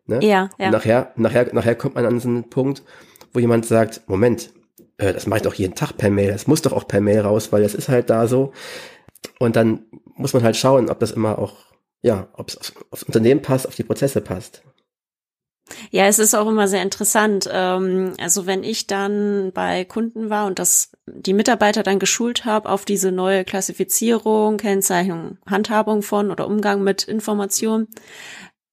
Ne? 0.07 0.19
Ja, 0.23 0.51
ja. 0.59 0.67
Und 0.67 0.73
nachher, 0.73 1.13
nachher, 1.17 1.55
nachher 1.55 1.75
kommt 1.75 1.95
man 1.95 2.05
an 2.05 2.21
so 2.21 2.29
einen 2.29 2.51
Punkt, 2.51 2.83
wo 3.33 3.41
jemand 3.41 3.67
sagt, 3.67 4.03
Moment, 4.09 4.51
äh, 4.99 5.13
das 5.13 5.27
mache 5.27 5.39
ich 5.39 5.43
doch 5.43 5.55
jeden 5.55 5.75
Tag 5.75 5.97
per 5.97 6.11
Mail, 6.11 6.33
das 6.33 6.47
muss 6.47 6.63
doch 6.63 6.73
auch 6.73 6.87
per 6.87 7.01
Mail 7.01 7.21
raus, 7.21 7.53
weil 7.53 7.63
das 7.63 7.75
ist 7.75 7.89
halt 7.89 8.11
da 8.11 8.27
so. 8.27 8.53
Und 9.39 9.57
dann 9.57 9.85
muss 10.17 10.35
man 10.35 10.43
halt 10.43 10.57
schauen, 10.57 10.91
ob 10.91 10.99
das 10.99 11.13
immer 11.13 11.39
auch, 11.39 11.57
ja, 12.03 12.29
ob 12.35 12.49
es 12.49 12.59
aufs, 12.59 12.75
aufs 12.91 13.03
Unternehmen 13.05 13.43
passt, 13.43 13.67
auf 13.67 13.75
die 13.75 13.85
Prozesse 13.85 14.21
passt. 14.21 14.63
Ja, 15.91 16.07
es 16.07 16.19
ist 16.19 16.35
auch 16.35 16.49
immer 16.49 16.69
sehr 16.69 16.83
interessant. 16.83 17.49
Ähm, 17.51 18.15
also 18.21 18.47
wenn 18.47 18.65
ich 18.65 18.87
dann 18.87 19.53
bei 19.55 19.85
Kunden 19.85 20.31
war 20.31 20.47
und 20.47 20.59
das 20.59 20.91
die 21.07 21.35
Mitarbeiter 21.35 21.83
dann 21.83 21.99
geschult 21.99 22.45
habe 22.45 22.69
auf 22.69 22.85
diese 22.85 23.13
neue 23.13 23.45
Klassifizierung, 23.45 24.57
Kennzeichnung, 24.57 25.39
Handhabung 25.47 26.03
von 26.03 26.31
oder 26.31 26.47
Umgang 26.47 26.83
mit 26.83 27.05
Informationen, 27.05 27.89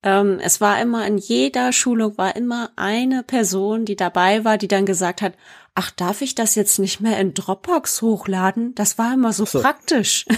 ähm, 0.03 0.39
es 0.41 0.61
war 0.61 0.81
immer 0.81 1.05
in 1.05 1.17
jeder 1.17 1.71
Schulung 1.73 2.17
war 2.17 2.35
immer 2.35 2.71
eine 2.75 3.23
Person, 3.23 3.85
die 3.85 3.95
dabei 3.95 4.45
war, 4.45 4.57
die 4.57 4.67
dann 4.67 4.85
gesagt 4.85 5.21
hat, 5.21 5.33
ach, 5.75 5.91
darf 5.91 6.21
ich 6.21 6.35
das 6.35 6.55
jetzt 6.55 6.79
nicht 6.79 6.99
mehr 6.99 7.19
in 7.19 7.33
Dropbox 7.33 8.01
hochladen? 8.01 8.75
Das 8.75 8.97
war 8.97 9.13
immer 9.13 9.33
so, 9.33 9.45
so. 9.45 9.61
praktisch. 9.61 10.25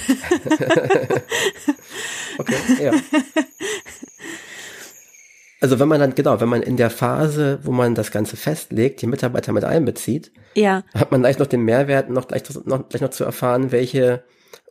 Okay, 2.37 2.55
ja. 2.81 2.91
Also 5.59 5.77
wenn 5.79 5.87
man 5.87 5.99
dann, 5.99 6.15
genau, 6.15 6.41
wenn 6.41 6.49
man 6.49 6.63
in 6.63 6.75
der 6.75 6.89
Phase, 6.89 7.59
wo 7.63 7.71
man 7.71 7.93
das 7.93 8.09
Ganze 8.09 8.35
festlegt, 8.35 9.01
die 9.01 9.07
Mitarbeiter 9.07 9.51
mit 9.53 9.63
einbezieht, 9.63 10.31
ja, 10.55 10.83
hat 10.95 11.11
man 11.11 11.21
gleich 11.21 11.37
noch 11.37 11.45
den 11.45 11.61
Mehrwert, 11.61 12.09
noch 12.09 12.27
gleich, 12.27 12.43
noch, 12.65 12.89
gleich 12.89 13.01
noch 13.01 13.11
zu 13.11 13.23
erfahren, 13.23 13.71
welche 13.71 14.23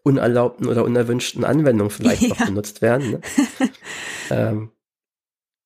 unerlaubten 0.02 0.66
oder 0.66 0.82
unerwünschten 0.84 1.44
Anwendungen 1.44 1.90
vielleicht 1.90 2.28
noch 2.28 2.38
Ja. 2.40 2.44
benutzt 2.46 2.82
werden. 2.82 3.10
Ne? 3.12 3.20
ähm, 4.30 4.70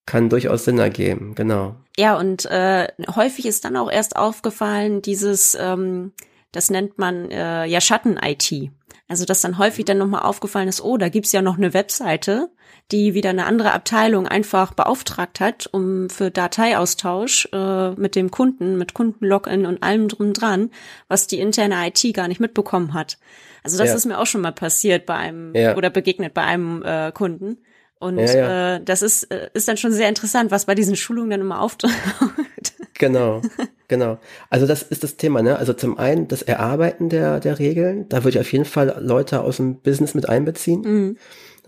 kann 0.06 0.28
durchaus 0.28 0.64
Sinn 0.64 0.78
ergeben, 0.78 1.34
genau. 1.34 1.76
Ja, 1.96 2.16
und 2.18 2.44
äh, 2.46 2.88
häufig 3.14 3.46
ist 3.46 3.64
dann 3.64 3.76
auch 3.76 3.90
erst 3.90 4.16
aufgefallen, 4.16 5.00
dieses, 5.02 5.56
ähm, 5.60 6.12
das 6.52 6.70
nennt 6.70 6.98
man 6.98 7.30
äh, 7.30 7.64
ja 7.66 7.80
Schatten-IT. 7.80 8.70
Also 9.06 9.26
dass 9.26 9.42
dann 9.42 9.58
häufig 9.58 9.84
dann 9.84 9.98
nochmal 9.98 10.22
aufgefallen 10.22 10.68
ist, 10.68 10.82
oh, 10.82 10.96
da 10.96 11.08
gibt's 11.10 11.32
ja 11.32 11.42
noch 11.42 11.58
eine 11.58 11.74
Webseite, 11.74 12.48
die 12.90 13.14
wieder 13.14 13.30
eine 13.30 13.44
andere 13.46 13.72
Abteilung 13.72 14.26
einfach 14.26 14.72
beauftragt 14.72 15.40
hat, 15.40 15.68
um 15.72 16.08
für 16.10 16.30
Dateiaustausch 16.30 17.48
äh, 17.52 17.90
mit 17.92 18.16
dem 18.16 18.30
Kunden, 18.30 18.76
mit 18.76 18.94
Kundenlogin 18.94 19.66
und 19.66 19.82
allem 19.82 20.08
drum 20.08 20.32
dran, 20.32 20.70
was 21.08 21.26
die 21.26 21.38
interne 21.38 21.86
IT 21.88 22.14
gar 22.14 22.28
nicht 22.28 22.40
mitbekommen 22.40 22.94
hat. 22.94 23.18
Also 23.62 23.78
das 23.78 23.88
Ja. 23.90 23.94
ist 23.94 24.04
mir 24.06 24.18
auch 24.18 24.26
schon 24.26 24.40
mal 24.42 24.52
passiert 24.52 25.06
bei 25.06 25.14
einem 25.14 25.54
Ja. 25.54 25.76
oder 25.76 25.90
begegnet 25.90 26.34
bei 26.34 26.42
einem 26.42 26.82
äh, 26.82 27.12
Kunden. 27.12 27.58
Und 28.04 28.18
Ja, 28.18 28.34
ja. 28.34 28.76
Äh, 28.76 28.80
das 28.84 29.02
ist, 29.02 29.24
äh, 29.24 29.48
ist 29.54 29.66
dann 29.66 29.76
schon 29.76 29.92
sehr 29.92 30.08
interessant, 30.08 30.50
was 30.50 30.66
bei 30.66 30.74
diesen 30.74 30.94
Schulungen 30.94 31.30
dann 31.30 31.40
immer 31.40 31.60
auftaucht. 31.60 31.92
Genau, 32.96 33.42
genau. 33.88 34.18
Also 34.50 34.68
das 34.68 34.82
ist 34.82 35.02
das 35.02 35.16
Thema, 35.16 35.42
ne? 35.42 35.58
Also 35.58 35.72
zum 35.72 35.98
einen 35.98 36.28
das 36.28 36.42
Erarbeiten 36.42 37.08
der, 37.08 37.40
der 37.40 37.58
Regeln, 37.58 38.08
da 38.08 38.18
würde 38.18 38.38
ich 38.38 38.38
auf 38.38 38.52
jeden 38.52 38.64
Fall 38.64 38.96
Leute 39.00 39.40
aus 39.40 39.56
dem 39.56 39.80
Business 39.80 40.14
mit 40.14 40.28
einbeziehen. 40.28 40.80
Mhm. 40.82 41.16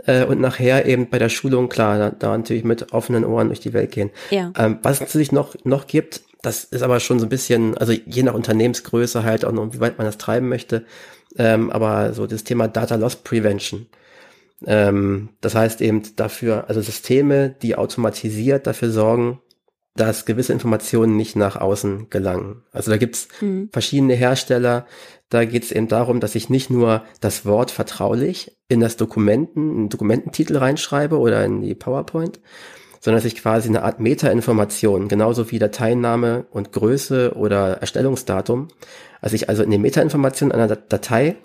Äh, 0.07 0.25
und 0.25 0.40
nachher 0.40 0.87
eben 0.87 1.09
bei 1.09 1.18
der 1.18 1.29
Schulung, 1.29 1.68
klar, 1.68 1.99
da, 1.99 2.11
da 2.11 2.37
natürlich 2.37 2.62
mit 2.62 2.92
offenen 2.92 3.25
Ohren 3.25 3.49
durch 3.49 3.59
die 3.59 3.72
Welt 3.72 3.90
gehen. 3.90 4.11
Ja. 4.31 4.53
Ähm, 4.57 4.79
was 4.83 4.94
es 4.94 5.01
natürlich 5.01 5.33
noch, 5.33 5.57
noch 5.64 5.88
gibt, 5.88 6.22
das 6.42 6.62
ist 6.62 6.83
aber 6.83 7.01
schon 7.01 7.18
so 7.18 7.27
ein 7.27 7.31
bisschen, 7.31 7.77
also 7.77 7.92
je 7.92 8.22
nach 8.22 8.35
Unternehmensgröße 8.35 9.25
halt 9.25 9.44
auch 9.44 9.53
noch, 9.53 9.72
wie 9.72 9.81
weit 9.81 9.99
man 9.99 10.07
das 10.07 10.18
treiben 10.18 10.49
möchte, 10.49 10.85
ähm, 11.38 11.70
aber 11.70 12.12
so 12.12 12.27
das 12.27 12.44
Thema 12.44 12.68
Data 12.68 12.94
Loss 12.94 13.16
Prevention. 13.16 13.87
Ähm, 14.64 15.31
das 15.40 15.55
heißt 15.55 15.81
eben 15.83 16.03
dafür, 16.16 16.69
also 16.69 16.81
Systeme, 16.81 17.51
die 17.51 17.77
automatisiert 17.77 18.66
dafür 18.66 18.90
sorgen, 18.90 19.40
dass 19.95 20.27
gewisse 20.27 20.53
Informationen 20.53 21.16
nicht 21.16 21.37
nach 21.37 21.57
außen 21.57 22.11
gelangen. 22.11 22.62
Also 22.71 22.90
da 22.90 22.97
gibt's 22.99 23.29
Mhm. 23.40 23.71
verschiedene 23.73 24.14
Hersteller. 24.14 24.87
Da 25.31 25.45
geht 25.45 25.64
es 25.64 25.73
eben 25.73 25.88
darum, 25.88 26.21
dass 26.21 26.35
ich 26.35 26.51
nicht 26.51 26.69
nur 26.71 27.03
das 27.21 27.47
Wort 27.47 27.71
vertraulich 27.71 28.57
in 28.69 28.81
das 28.81 28.97
Dokumenten, 28.97 29.71
in 29.71 29.77
den 29.85 29.88
Dokumententitel 29.88 30.57
reinschreibe 30.59 31.19
oder 31.19 31.45
in 31.45 31.62
die 31.62 31.75
PowerPoint, 31.75 32.40
sondern 33.01 33.23
dass 33.23 33.33
ich 33.33 33.40
quasi 33.40 33.69
eine 33.69 33.83
Art 33.85 34.01
Metainformation, 34.01 35.09
genauso 35.09 35.51
wie 35.51 35.59
Dateiname 35.59 36.47
und 36.51 36.73
Größe 36.73 37.33
oder 37.35 37.79
Erstellungsdatum, 37.81 38.69
also 39.21 39.35
ich 39.35 39.49
also 39.49 39.62
in 39.62 39.71
die 39.71 39.79
Metainformation 39.79 40.53
einer 40.53 40.66
Dat- 40.69 40.92
Datei 40.92 41.37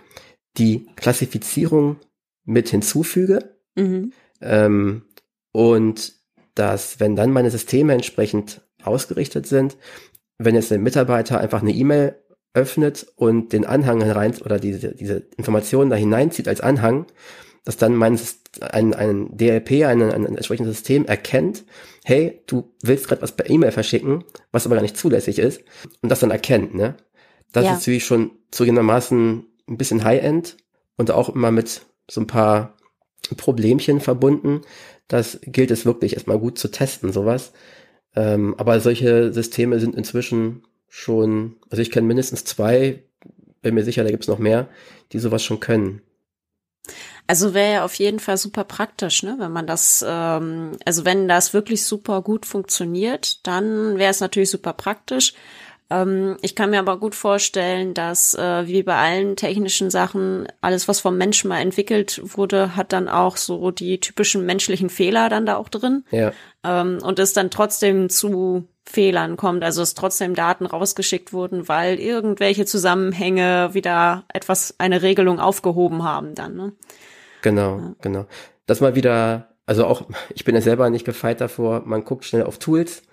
die 0.58 0.88
Klassifizierung 0.98 1.98
mit 2.46 2.70
hinzufüge 2.70 3.56
Mhm. 3.76 4.12
ähm, 4.42 5.04
und 5.54 6.14
dass, 6.56 7.00
wenn 7.00 7.16
dann 7.16 7.32
meine 7.32 7.50
Systeme 7.52 7.94
entsprechend 7.94 8.62
ausgerichtet 8.84 9.48
sind, 9.48 9.78
wenn 10.38 10.56
jetzt 10.56 10.72
der 10.72 10.80
Mitarbeiter 10.80 11.40
einfach 11.40 11.62
eine 11.62 11.72
E-Mail 11.72 12.16
öffnet 12.54 13.08
und 13.16 13.54
den 13.54 13.66
Anhang 13.66 14.02
herein 14.02 14.36
oder 14.44 14.60
diese, 14.60 14.94
diese 14.94 15.24
Informationen 15.38 15.90
da 15.90 15.96
hineinzieht 15.96 16.48
als 16.50 16.60
Anhang, 16.60 17.06
dass 17.64 17.78
dann 17.78 17.96
mein 17.96 18.20
ein, 18.60 18.94
ein 18.94 19.38
DLP, 19.38 19.86
ein, 19.86 20.02
ein, 20.02 20.12
ein 20.12 20.36
entsprechendes 20.36 20.76
System 20.76 21.06
erkennt, 21.06 21.64
hey, 22.04 22.42
du 22.48 22.74
willst 22.82 23.08
gerade 23.08 23.22
was 23.22 23.32
per 23.36 23.50
E-Mail 23.50 23.72
verschicken, 23.72 24.26
was 24.52 24.66
aber 24.66 24.76
gar 24.76 24.82
nicht 24.82 24.98
zulässig 24.98 25.40
ist, 25.40 25.62
und 26.02 26.10
das 26.10 26.20
dann 26.20 26.32
erkennt, 26.32 26.74
ne? 26.76 26.96
Das 27.54 27.66
Ja. 27.66 27.72
ist 27.72 27.80
natürlich 27.80 28.06
schon 28.06 28.32
zugegebenermaßen 28.50 29.46
ein 29.70 29.78
bisschen 29.78 30.04
High-End 30.04 30.58
und 30.98 31.12
auch 31.12 31.30
immer 31.30 31.52
mit 31.52 31.82
so 32.12 32.20
ein 32.20 32.28
paar 32.28 32.76
Problemchen 33.38 34.02
verbunden. 34.02 34.62
Das 35.08 35.40
gilt 35.44 35.72
es 35.72 35.86
wirklich 35.86 36.14
erstmal 36.14 36.40
gut 36.40 36.58
zu 36.58 36.70
testen, 36.70 37.14
sowas. 37.14 37.54
Ähm, 38.16 38.56
aber 38.58 38.82
solche 38.82 39.32
Systeme 39.32 39.80
sind 39.80 39.96
inzwischen 39.96 40.64
schon, 40.90 41.56
also 41.70 41.82
ich 41.82 41.90
kenne 41.90 42.08
mindestens 42.08 42.44
zwei, 42.44 43.04
bin 43.62 43.76
mir 43.76 43.86
sicher, 43.86 44.04
da 44.04 44.12
gibt's 44.12 44.28
noch 44.28 44.40
mehr, 44.40 44.68
die 45.14 45.20
sowas 45.20 45.44
schon 45.44 45.62
können. 45.62 46.02
Also 47.28 47.54
wäre 47.54 47.74
ja 47.74 47.86
auf 47.86 47.94
jeden 47.96 48.20
Fall 48.20 48.36
super 48.36 48.66
praktisch, 48.66 49.24
ne? 49.24 49.36
Wenn 49.38 49.54
man 49.54 49.68
das, 49.68 50.04
ähm, 50.06 50.72
also 50.84 51.06
wenn 51.06 51.30
das 51.30 51.54
wirklich 51.54 51.86
super 51.86 52.22
gut 52.22 52.46
funktioniert, 52.46 53.48
dann 53.48 53.98
wäre 53.98 54.12
es 54.12 54.20
natürlich 54.20 54.50
super 54.50 54.74
praktisch. 54.74 55.34
Ähm, 55.92 56.38
ich 56.42 56.56
kann 56.56 56.70
mir 56.70 56.80
aber 56.80 56.98
gut 56.98 57.16
vorstellen, 57.16 57.94
dass 57.94 58.34
äh, 58.34 58.66
wie 58.66 58.82
bei 58.82 58.96
allen 58.96 59.36
technischen 59.36 59.90
Sachen, 59.90 60.48
alles, 60.62 60.88
was 60.88 61.02
vom 61.02 61.18
Menschen 61.18 61.50
mal 61.50 61.60
entwickelt 61.60 62.22
wurde, 62.24 62.78
hat 62.78 62.94
dann 62.94 63.10
auch 63.10 63.36
so 63.36 63.72
die 63.72 64.00
typischen 64.00 64.46
menschlichen 64.46 64.90
Fehler 64.90 65.28
dann 65.28 65.46
da 65.46 65.58
auch 65.58 65.68
drin. 65.68 66.06
Ja, 66.12 66.32
ähm, 66.64 67.00
und 67.04 67.20
es 67.20 67.34
dann 67.34 67.52
trotzdem 67.52 68.10
zu 68.10 68.68
Fehlern 68.86 69.38
kommt, 69.38 69.64
also 69.64 69.82
es 69.82 69.94
trotzdem 69.94 70.34
Daten 70.34 70.66
rausgeschickt 70.66 71.34
wurden, 71.34 71.68
weil 71.68 72.00
irgendwelche 72.00 72.66
Zusammenhänge 72.66 73.74
wieder 73.74 74.24
etwas, 74.34 74.76
eine 74.78 75.02
Regelung 75.02 75.40
aufgehoben 75.40 76.04
haben 76.04 76.36
dann. 76.36 76.56
Ne? 76.56 76.74
genau, 77.42 77.96
genau. 78.02 78.26
Das 78.66 78.80
mal 78.80 78.96
wieder, 78.96 79.50
also 79.66 79.86
auch, 79.86 80.08
ich 80.34 80.46
bin 80.46 80.56
ja 80.56 80.62
selber 80.62 80.90
nicht 80.90 81.06
gefeit 81.06 81.42
davor, 81.42 81.82
man 81.86 82.06
guckt 82.06 82.26
schnell 82.26 82.44
auf 82.44 82.60
Tools 82.60 83.04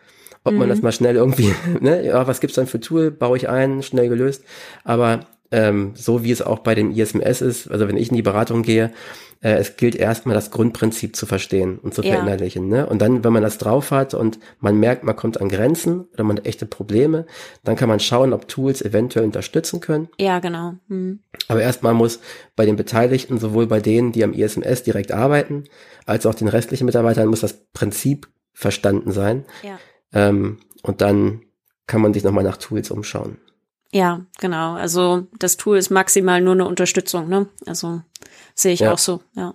ob 0.48 0.54
man 0.54 0.68
das 0.68 0.82
mal 0.82 0.92
schnell 0.92 1.16
irgendwie, 1.16 1.54
ne, 1.80 2.04
ja, 2.04 2.26
was 2.26 2.40
gibt's 2.40 2.56
dann 2.56 2.66
für 2.66 2.80
Tool, 2.80 3.10
baue 3.10 3.36
ich 3.36 3.48
ein, 3.48 3.82
schnell 3.82 4.08
gelöst. 4.08 4.44
Aber 4.84 5.26
ähm, 5.50 5.92
so 5.94 6.24
wie 6.24 6.30
es 6.30 6.42
auch 6.42 6.58
bei 6.58 6.74
dem 6.74 6.90
ISMS 6.90 7.40
ist, 7.40 7.70
also 7.70 7.88
wenn 7.88 7.96
ich 7.96 8.10
in 8.10 8.16
die 8.16 8.22
Beratung 8.22 8.62
gehe, 8.62 8.92
äh, 9.40 9.52
es 9.52 9.76
gilt 9.76 9.94
erstmal 9.94 10.34
das 10.34 10.50
Grundprinzip 10.50 11.14
zu 11.16 11.24
verstehen 11.24 11.78
und 11.78 11.94
zu 11.94 12.02
Ja. 12.02 12.14
verinnerlichen. 12.14 12.68
Ne? 12.68 12.86
Und 12.86 13.00
dann, 13.00 13.24
wenn 13.24 13.32
man 13.32 13.42
das 13.42 13.56
drauf 13.58 13.90
hat 13.90 14.12
und 14.14 14.38
man 14.60 14.78
merkt, 14.78 15.04
man 15.04 15.16
kommt 15.16 15.40
an 15.40 15.48
Grenzen 15.48 16.02
oder 16.12 16.24
man 16.24 16.38
hat 16.38 16.46
echte 16.46 16.66
Probleme, 16.66 17.24
dann 17.64 17.76
kann 17.76 17.88
man 17.88 18.00
schauen, 18.00 18.32
ob 18.32 18.48
Tools 18.48 18.82
eventuell 18.82 19.24
unterstützen 19.24 19.80
können. 19.80 20.08
Ja, 20.18 20.40
genau. 20.40 20.74
Hm. 20.88 21.20
Aber 21.46 21.62
erstmal 21.62 21.94
muss 21.94 22.20
bei 22.56 22.66
den 22.66 22.76
Beteiligten, 22.76 23.38
sowohl 23.38 23.66
bei 23.66 23.80
denen, 23.80 24.12
die 24.12 24.24
am 24.24 24.32
ISMS 24.32 24.82
direkt 24.82 25.12
arbeiten, 25.12 25.64
als 26.04 26.26
auch 26.26 26.34
den 26.34 26.48
restlichen 26.48 26.84
Mitarbeitern, 26.84 27.28
muss 27.28 27.40
das 27.40 27.54
Prinzip 27.72 28.28
verstanden 28.52 29.12
sein. 29.12 29.44
Ja. 29.62 29.78
Ähm, 30.12 30.58
und 30.82 31.00
dann 31.00 31.42
kann 31.86 32.00
man 32.00 32.12
sich 32.14 32.24
nochmal 32.24 32.44
nach 32.44 32.56
Tools 32.56 32.90
umschauen. 32.90 33.38
Ja, 33.92 34.26
genau. 34.38 34.74
Also 34.74 35.26
das 35.38 35.56
Tool 35.56 35.78
ist 35.78 35.90
maximal 35.90 36.40
nur 36.40 36.52
eine 36.52 36.66
Unterstützung, 36.66 37.28
ne? 37.28 37.48
Also 37.66 38.02
sehe 38.54 38.72
ich 38.74 38.80
Ja. 38.80 38.92
auch 38.92 38.98
so, 38.98 39.22
ja. 39.34 39.54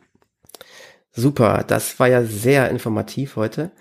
Super, 1.11 1.63
das 1.67 1.99
war 1.99 2.07
ja 2.07 2.23
sehr 2.23 2.69
informativ 2.71 3.35
heute. 3.35 3.71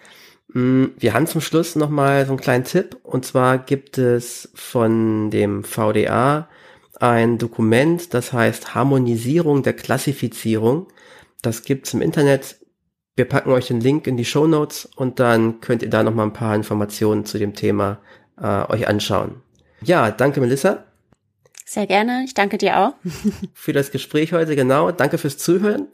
Mm, 0.49 0.87
Wir 0.99 1.15
haben 1.15 1.27
zum 1.27 1.41
Schluss 1.41 1.77
nochmal 1.77 2.27
so 2.27 2.33
einen 2.33 2.41
kleinen 2.41 2.65
Tipp. 2.65 2.99
Und 3.03 3.25
zwar 3.25 3.59
gibt 3.59 3.97
es 3.97 4.51
von 4.55 5.31
dem 5.31 5.65
VDA 5.65 6.49
ein 7.01 7.39
Dokument, 7.39 8.13
das 8.15 8.33
heißt 8.35 8.75
Harmonisierung 8.75 9.63
der 9.63 9.73
Klassifizierung. 9.73 10.89
Das 11.41 11.63
gibt's 11.65 11.95
im 11.95 12.03
Internet. 12.03 12.57
Wir 13.15 13.27
packen 13.27 13.51
euch 13.51 13.67
den 13.67 13.81
Link 13.81 14.07
in 14.07 14.17
die 14.17 14.25
Show 14.25 14.47
Notes 14.47 14.89
und 14.97 15.21
dann 15.21 15.61
könnt 15.61 15.83
ihr 15.83 15.91
da 15.91 16.03
nochmal 16.03 16.27
ein 16.27 16.33
paar 16.33 16.55
Informationen 16.55 17.27
zu 17.27 17.39
dem 17.39 17.55
Thema 17.55 17.99
äh, 18.41 18.65
euch 18.73 18.89
anschauen. 18.89 19.43
Ja, 19.83 20.11
danke 20.11 20.41
Melissa 20.41 20.85
Sehr 21.67 21.87
gerne. 21.87 22.23
Ich 22.25 22.33
danke 22.33 22.57
dir 22.57 22.79
auch. 22.79 22.95
für 23.55 23.75
das 23.75 23.91
Gespräch 23.91 24.33
heute. 24.33 24.57
Genau, 24.57 24.93
danke 24.93 25.19
fürs 25.19 25.37
Zuhören. 25.37 25.89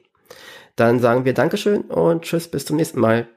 Dann 0.76 1.00
sagen 1.00 1.24
wir 1.24 1.32
Dankeschön 1.34 1.80
und 1.82 2.22
tschüss, 2.22 2.48
bis 2.48 2.64
zum 2.66 2.76
nächsten 2.76 3.00
Mal. 3.00 3.28